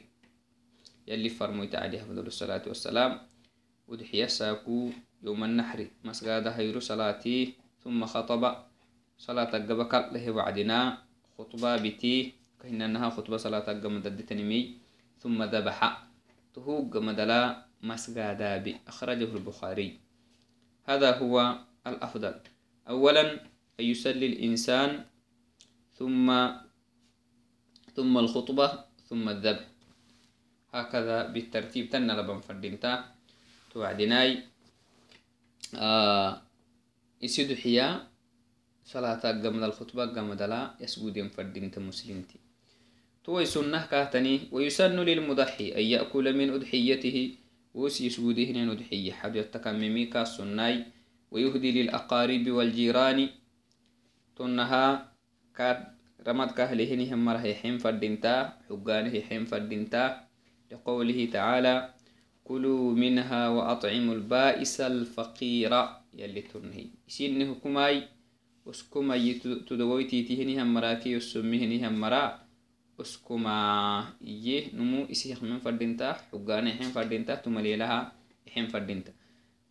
[1.08, 3.12] يلي فرموت عليه أفضل الصلاة والسلام.
[3.88, 4.90] ودحيا ساكو
[5.24, 5.88] يوم النحر.
[6.04, 7.67] مسجد هيرو صلاتي.
[7.84, 8.42] ثم خطب
[9.18, 10.98] صلاة قبك له وعدنا
[11.38, 14.60] خطبة بتي كهنا أنها خطبة صلاة قم تنمي
[15.18, 15.78] ثم ذبح.
[16.54, 19.88] تهوق مدلا مسجد بي أخرجه البخاري.
[20.84, 22.34] هذا هو الأفضل.
[22.88, 23.24] أولا
[23.80, 25.04] أن يسلي الإنسان
[25.94, 26.26] ثم
[27.94, 28.68] ثم الخطبة
[29.06, 29.66] ثم الذبح.
[30.74, 31.90] هكذا بالترتيب.
[31.90, 33.04] تنا لبن فردينتا.
[33.74, 34.42] توعدناي.
[35.74, 36.47] آه
[39.44, 42.38] قمد الخطبة قمد لا يسجد فردينتا مسلمتي
[43.24, 47.34] توي سنة كهتني ويسن للمضحي أن يأكل من أضحيته
[47.74, 50.84] وسي يسجده أضحية حد يتكممي كالسناي
[51.30, 53.28] ويهدي للأقارب والجيران.
[54.36, 55.12] تنها
[55.54, 55.84] كاد
[56.26, 60.24] رمد كهلهن هم مرهيحين فردينتا حقانه حين فردينتا.
[60.72, 61.94] لقوله تعالى
[62.44, 65.97] كلوا منها وأطعموا البائس الفقير.
[66.14, 68.08] يلي تنهي سينه كماي
[68.66, 69.34] وسكماي
[69.68, 72.48] تدويتي تهني هم مراكي وسمهني هم مرا
[72.98, 73.56] وسكما
[74.24, 78.12] إيه نمو إسيح من فردينتا حقانه حين فردينتا تملي لها
[78.52, 79.12] حين فردينتا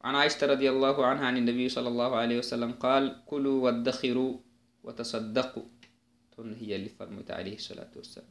[0.02, 4.34] عن عائشة رضي الله عنها عن النبي صلى الله عليه وسلم قال كلوا وادخروا
[4.84, 5.68] وتصدقوا
[6.40, 8.30] هي اللي فرمت عليه الصلاة والسلام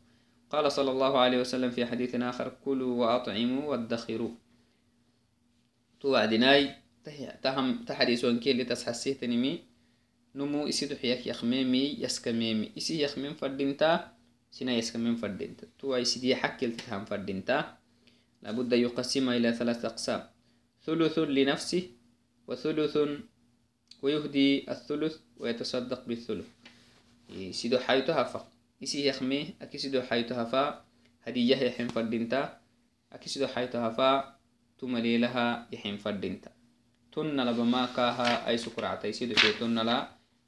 [0.51, 4.31] قال صلى الله عليه وسلم في حديث آخر كلوا وأطعموا وادخروا
[6.01, 6.86] توعدناي
[7.43, 9.63] تهم تحديث وانكي اللي تسحسيه تنمي.
[10.35, 12.73] نمو إسيدو حياك يخميمي يسكميمي.
[12.79, 14.13] إسي يخميم فردينتا
[14.51, 15.67] سنا يسكميم فردينتا.
[15.79, 17.79] تو إسيدي حكي تتهم فردينتا.
[18.43, 20.23] لابد يقسم إلى ثلاث أقسام.
[20.85, 21.83] ثلث لنفسه
[22.47, 22.99] وثلث
[24.03, 26.49] ويهدي الثلث ويتصدق بالثلث.
[27.51, 30.85] سيدو حيتها فقط isi yakme akisido haytohafa
[31.25, 32.61] hadiyah yaxen fadinta
[33.11, 34.37] akisido haytohafa
[34.77, 36.56] tumalelaha yaxen fadinta tonnala
[37.17, 39.97] bama kaha ay sukuracta isido ke tonnala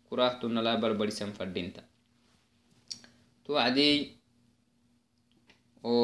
[0.08, 1.82] kurah tonnala barbarisan fadinta
[3.44, 4.20] to adi
[5.82, 5.94] o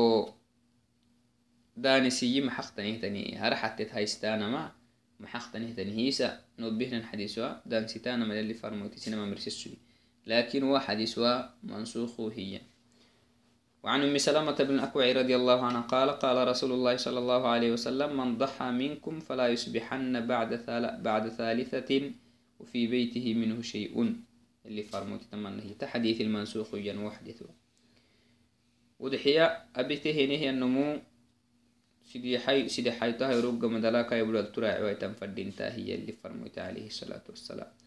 [1.76, 4.72] danisiyi maxaqtanihtani haraxatet haystanama
[5.20, 9.78] maxaqtanihtani hisa nobihnan xadiswa dansitanama yali farmoytisinama mirsesudi
[10.26, 12.60] لكن واحد يسوى منسوخ هي
[13.84, 17.72] وعن أم سلمة بن الأكوع رضي الله عنها قال قال رسول الله صلى الله عليه
[17.72, 20.50] وسلم من ضحى منكم فلا يصبحن بعد
[21.02, 21.90] بعد ثالثة
[22.60, 23.92] وفي بيته منه شيء.
[24.66, 27.42] اللي فرموت تمنه تحديث المنسوخ ين وحدث
[28.98, 30.98] ودحيا أبته نهي النمو
[32.04, 37.24] سيدي حي سيدي حي طه يرق مدلاك يبلغ تراعي ويتنفردين هي اللي فرموت عليه الصلاة
[37.28, 37.83] والسلام.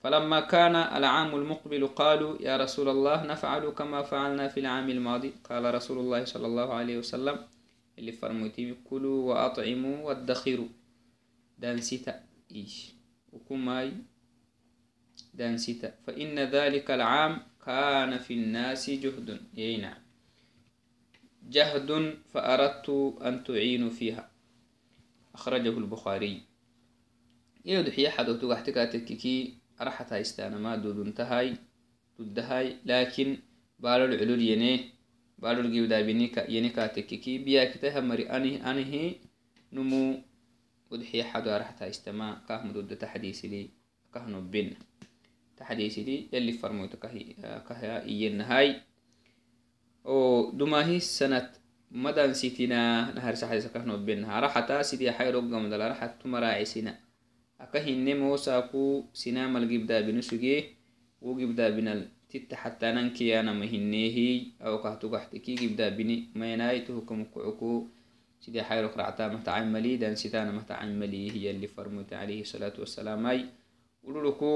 [0.00, 5.32] فلما كان العام المقبل قالوا يا رسول الله نفعل كما فعلنا في العام الماضي.
[5.44, 7.36] قال رسول الله صلى الله عليه وسلم
[7.98, 10.68] اللي فرموتي كلوا وأطعموا وادخروا.
[11.58, 12.22] دانسيتا
[12.52, 12.92] إيش؟
[13.32, 13.92] وكماي
[15.34, 19.40] دانسيتا فإن ذلك العام كان في الناس جهد.
[19.58, 20.00] أي نعم.
[21.48, 22.88] جهد فأردت
[23.22, 24.30] أن تعينوا فيها.
[25.34, 26.42] أخرجه البخاري.
[27.64, 33.30] يودحي أحد تكاتككي araxat haystaanama duddahay laakiin
[33.80, 34.72] balor culur yene
[35.42, 36.08] balor giwdaab
[36.54, 39.02] yene kaatekiki biyakitaha mari anihi
[39.72, 40.20] numu
[40.92, 43.70] udxiya xado araxat haystama kahma duddata xadiisili
[44.12, 44.76] kahnobina
[46.32, 46.96] yali farmoyto
[47.68, 48.68] kaha iyenahay
[50.58, 51.48] dumahi sanad
[51.90, 56.92] madan sitina naharsa xadiisa kahnobinaha araxata sidiaxayrogamdal araxat tumaraacisina
[57.64, 58.82] aka hinne moosaku
[59.20, 60.54] sinamal gibdaabinu suge
[61.24, 62.00] wo gibdaabinal
[62.30, 64.26] titta xatanankiyanama hinnehi
[64.66, 67.72] awkahtugaxtiki gibdaabini mayanaytuhukamukucuku
[68.42, 73.40] sidee xayrok racta matacamali dansitana matacamali hiyali farmute alayhi salaatu wasalaam ay
[74.06, 74.52] ululuku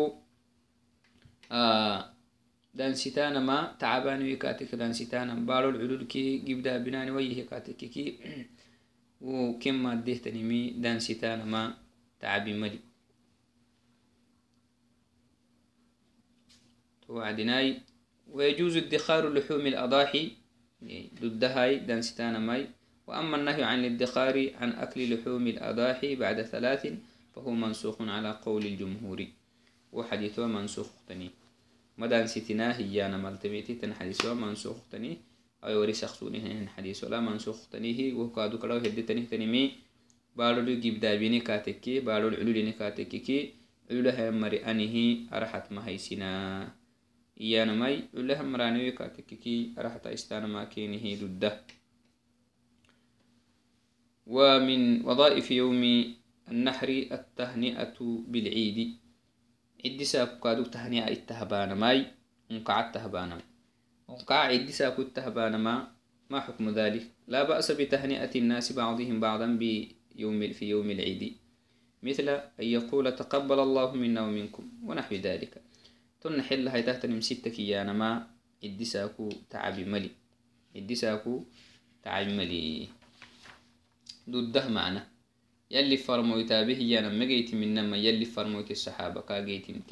[2.79, 8.05] dansitanama tacabaniwi katik dansitanam balol cululki gibdaabinani wayihi katikiki
[9.21, 11.63] wo ken maddehtanimi dansitanama
[12.21, 12.79] tacabi mali
[17.15, 17.81] وعدناي.
[18.35, 20.25] ويجوز ادخار لحوم الأضاحي
[21.23, 22.69] ضدهاي دانستانا ماي.
[23.07, 26.83] وأما النهي عن الادخار عن أكل لحوم الأضاحي بعد ثلاث
[27.35, 29.27] فهو منسوخ على قول الجمهور.
[29.93, 31.31] وحديثه منسوخ تني.
[31.99, 35.19] مدان ستنا هي أنا ملتبيتي تن حديثه منسوخ تني.
[35.65, 39.73] أو وري شخصوني هن حديث ولا منسوخ تنيه وكادو كلاو هدي تني تني مي.
[40.37, 43.53] بالو جيب دابيني كاتكي بالو العلولي كاتكي
[43.91, 46.69] علولها مري أنهي أرحت ما هيسنا
[47.37, 51.51] iyanamai culeha maraniwe katekiki arahta istanama kenihi dudda
[54.27, 55.83] ومن وظائف يوم
[56.49, 58.97] النحر التهنئة بالعيد
[59.85, 62.07] عدي ساكو كادو تهنئة التهبان ماي
[62.51, 63.41] انقع التهبان
[64.11, 65.93] انقع عدي ساكو التهبان ما
[66.31, 71.37] ما حكم ذلك لا بأس بتهنئة الناس بعضهم بعضا بيوم في يوم العيد
[72.03, 75.64] مثل أن يقول تقبل الله منا ومنكم ونحو ذلك
[76.25, 78.27] تن حل هاي تحت نمسيتك يا ما
[78.65, 80.11] إدساكو تعبي ملي
[80.77, 81.45] إدساكو
[82.05, 82.89] تعبي ملي
[84.31, 85.07] ضده معنا.
[85.71, 89.91] يلي فرمويت به يا نما جيت من نما يلي فرمويت الصحابة كا جيت انت.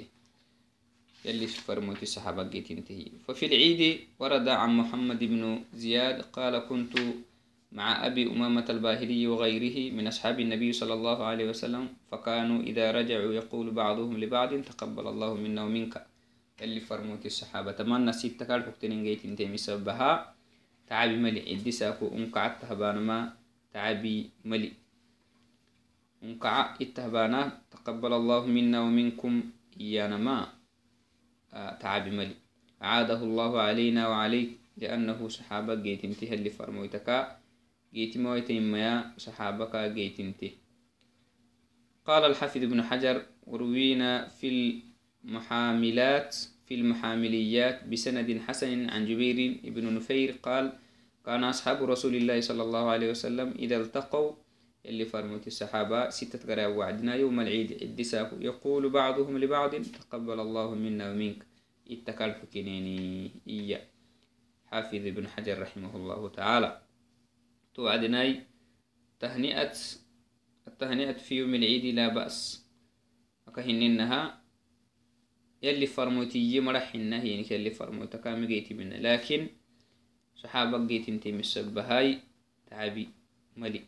[1.25, 2.89] يلي فرمويت الصحابة جيت انت.
[3.29, 6.95] ففي العيد ورد عن محمد بن زياد قال كنت
[7.73, 13.33] مع أبي أمامة الباهلي وغيره من أصحاب النبي صلى الله عليه وسلم فكانوا إذا رجعوا
[13.33, 16.12] يقول بعضهم لبعض تقبل الله منا ومنك.
[16.65, 20.35] اللي فرموت الصحابة تمنى ست تكال حكتين جيت انتي مسبها.
[20.87, 23.33] تعبي ملي عدي ساكو انقعت تهبانما
[23.73, 24.73] تعبي ملي.
[26.23, 29.43] انقع اتهبانا تقبل الله منا ومنكم
[29.81, 30.49] إيانا ما.
[31.53, 32.35] آه تعبي ملي.
[32.81, 37.37] عاده الله علينا وعليك لأنه صحابة جيت انتهى اللي فرموتك
[37.95, 40.53] جيتمويتيميا صحابك جيتنتي
[42.07, 44.83] قال الحافظ ابن حجر وروينا في
[45.25, 46.37] المحاملات
[46.67, 50.73] في المحامليات بسند حسن عن جبير بن نفير قال
[51.27, 54.33] كان أصحاب رسول الله صلى الله عليه وسلم إذا التقوا
[54.87, 57.83] اللي فرمت الصحابة ستة قراء وعدنا يوم العيد.
[57.83, 61.47] الدساك يقول بعضهم لبعض تقبل الله منا ومنك.
[61.91, 63.83] اتكال حكينيني إياه.
[64.67, 66.83] حافظ ابن حجر رحمه الله تعالى.
[67.75, 68.43] توعدناي
[69.21, 69.73] تهنئة
[70.69, 72.67] التهنئة في يوم العيد لا بأس.
[73.49, 74.42] أكهننها
[75.63, 78.97] يلي فرموتي مرحنا يعني يلي فرموتا كام جيتي منه.
[78.97, 79.49] لكن
[80.37, 82.19] صحابة جيت انتي مسبهاي
[82.71, 83.09] تعبي
[83.57, 83.83] ملي.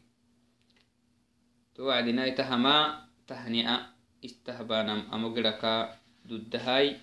[1.75, 3.77] توعدناي تهما تهنئة
[4.25, 5.01] استهبانم.
[5.13, 5.99] أمقركا
[6.29, 6.97] ضدهاي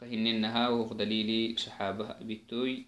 [0.00, 2.86] كهننها وهو دليلي صحابة بيتوي.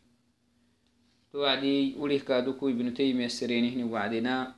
[1.32, 4.54] توعدي وليه كادوكو ابن تيمية السرينهن وعدنا.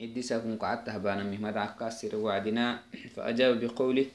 [0.00, 2.82] إدساكم قعدتها بانا مهمد عكاسر وعدنا.
[3.14, 4.06] فأجاب بقوله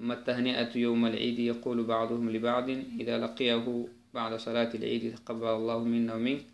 [0.00, 2.70] أما التهنئة يوم العيد يقول بعضهم لبعض
[3.00, 6.44] إذا لقيه بعد صلاة العيد تقبل الله منا ومنك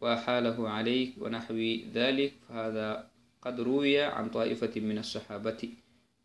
[0.00, 1.54] وحاله عليك ونحو
[1.94, 3.10] ذلك فهذا
[3.42, 5.68] قد روي عن طائفة من الصحابة.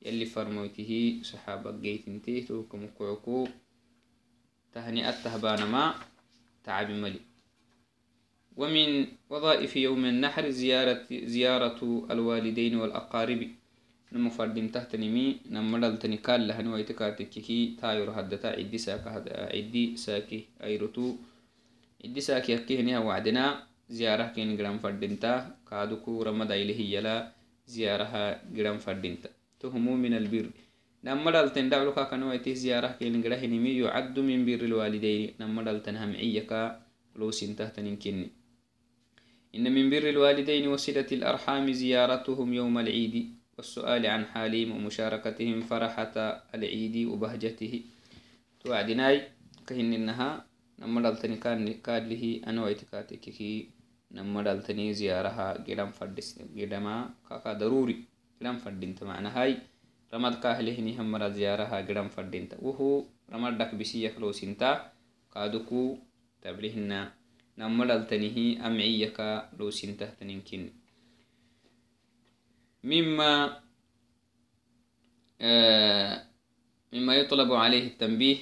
[0.02, 3.48] يلي فرموته صحابة جيت انتيه توكم كعكو
[4.74, 5.96] تهنئة تهبان ما
[6.64, 7.20] تعب ملي.
[8.58, 13.48] ومن وظائف يوم النحر زيارة, زيارة الوالدين والأقارب.
[14.14, 19.10] نمو فردين تحت نمي نمدل تنكال لهن ويتكاتككي تاير هدتا عدي ساكا
[19.56, 21.16] عدي ساكي أيرتو
[22.06, 27.32] عدي ساكي أكيهنها وعدنا زيارة كين جرام فردينتا كادوكو رمض إليه يلا
[27.68, 29.30] زيارة جرام فردينتا
[29.60, 30.50] تهمو من البر.
[31.04, 35.34] نمدل تندعو لك كانوا زيارة كين جرام يعد من بر الوالدين.
[35.42, 36.82] نمدل تنهم عيكا
[37.16, 38.28] لوسين تحت ننكني
[39.56, 43.39] إن من بر الوالدين وصلة الأرحام زيارتهم يوم العيد.
[43.60, 46.16] والسؤال عن حالهم ومشاركتهم فرحة
[46.56, 47.74] العيد وبهجته.
[48.64, 49.16] توعدناي
[49.68, 50.30] كهن إنها
[50.80, 53.52] نمدلتني كان كان له أنا ويتكاتكي
[54.16, 56.96] نمدلتني زيارها قدام فردس قدما
[57.28, 57.98] كاكا ضروري.
[58.40, 59.52] قدام فردين معنى هاي
[60.14, 64.72] رمض كاهله هم مرة زيارها قدام فردين وهو رمض دك بسيك لو سنتا
[65.36, 65.82] كادوكو
[66.42, 66.92] تبليهن
[67.60, 68.38] نمرلتنه
[68.68, 69.20] أمعيك
[69.60, 70.40] لو سنتهتنين
[72.84, 73.60] مما
[75.42, 76.24] آه
[76.94, 78.38] مما يطلب عليه التنبيه.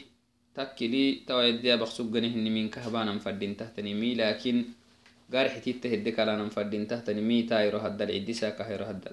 [0.57, 4.65] تكلي تويديا بخسوق جنه من كهبانا مفردين تهتنمي لكن
[5.33, 9.09] قارح تيته الدك على مفردين تهتنمي تايرو هدى العدسا كهيرو هدى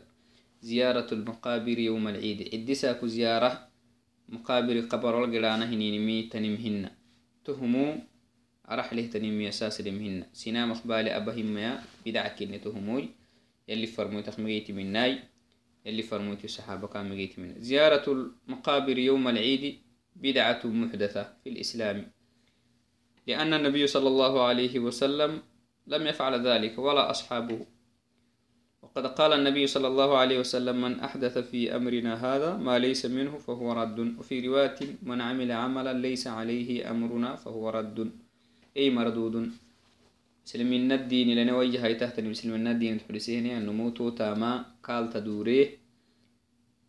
[0.64, 2.48] زيارة المقابر يوم العيد.
[2.54, 3.68] عدسا زيارة
[4.28, 6.90] مقابر قبر القرانة هنينمي تنمهن
[7.44, 7.86] تهمو
[8.70, 13.08] أرح له تنيم يساس لمهن سنام أخبال أبهم يا بدعك إن تهموي
[13.68, 15.18] يلي فرموت أخمجيت من ناي
[15.86, 19.78] يلي فرموت الصحابة مجيت من زيارة المقابر يوم العيد
[20.16, 22.10] بدعة محدثة في الإسلام.
[23.26, 25.42] لأن النبي صلى الله عليه وسلم
[25.86, 27.66] لم يفعل ذلك ولا أصحابه.
[28.82, 33.38] وقد قال النبي صلى الله عليه وسلم من أحدث في أمرنا هذا ما ليس منه
[33.38, 34.18] فهو رد.
[34.18, 38.12] وفي رواية من عمل عملا ليس عليه أمرنا فهو رد.
[38.76, 39.50] أي مردود.
[41.80, 45.68] هاي تحت مسلمين الدين تحرسيني أنه موتو تاما قال تدوريه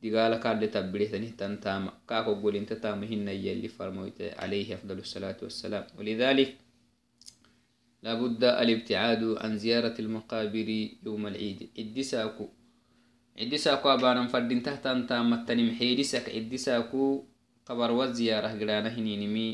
[0.04, 5.84] دقالة قال لتبريه تنه تنتاما كاكو قول انت تامهن يلي فرموت عليه أفضل الصلاة والسلام.
[5.98, 6.52] ولذلك
[8.04, 10.70] لابد الابتعاد عن زيارة المقابر
[11.06, 11.60] يوم العيد.
[11.80, 12.48] إدساكو
[13.40, 17.24] إدساكو أبانا فردين تحت أنتاما تنم حيرسك إدساكو
[17.66, 19.48] قبر والزيارة قرانا هنينمي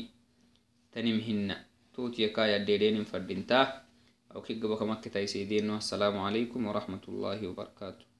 [0.92, 1.48] تنمهن
[1.94, 3.82] توتي كايا ديرين فردينتا
[4.34, 8.11] أو كي قبك مكة تيسيدين السلام عليكم ورحمة الله وبركاته.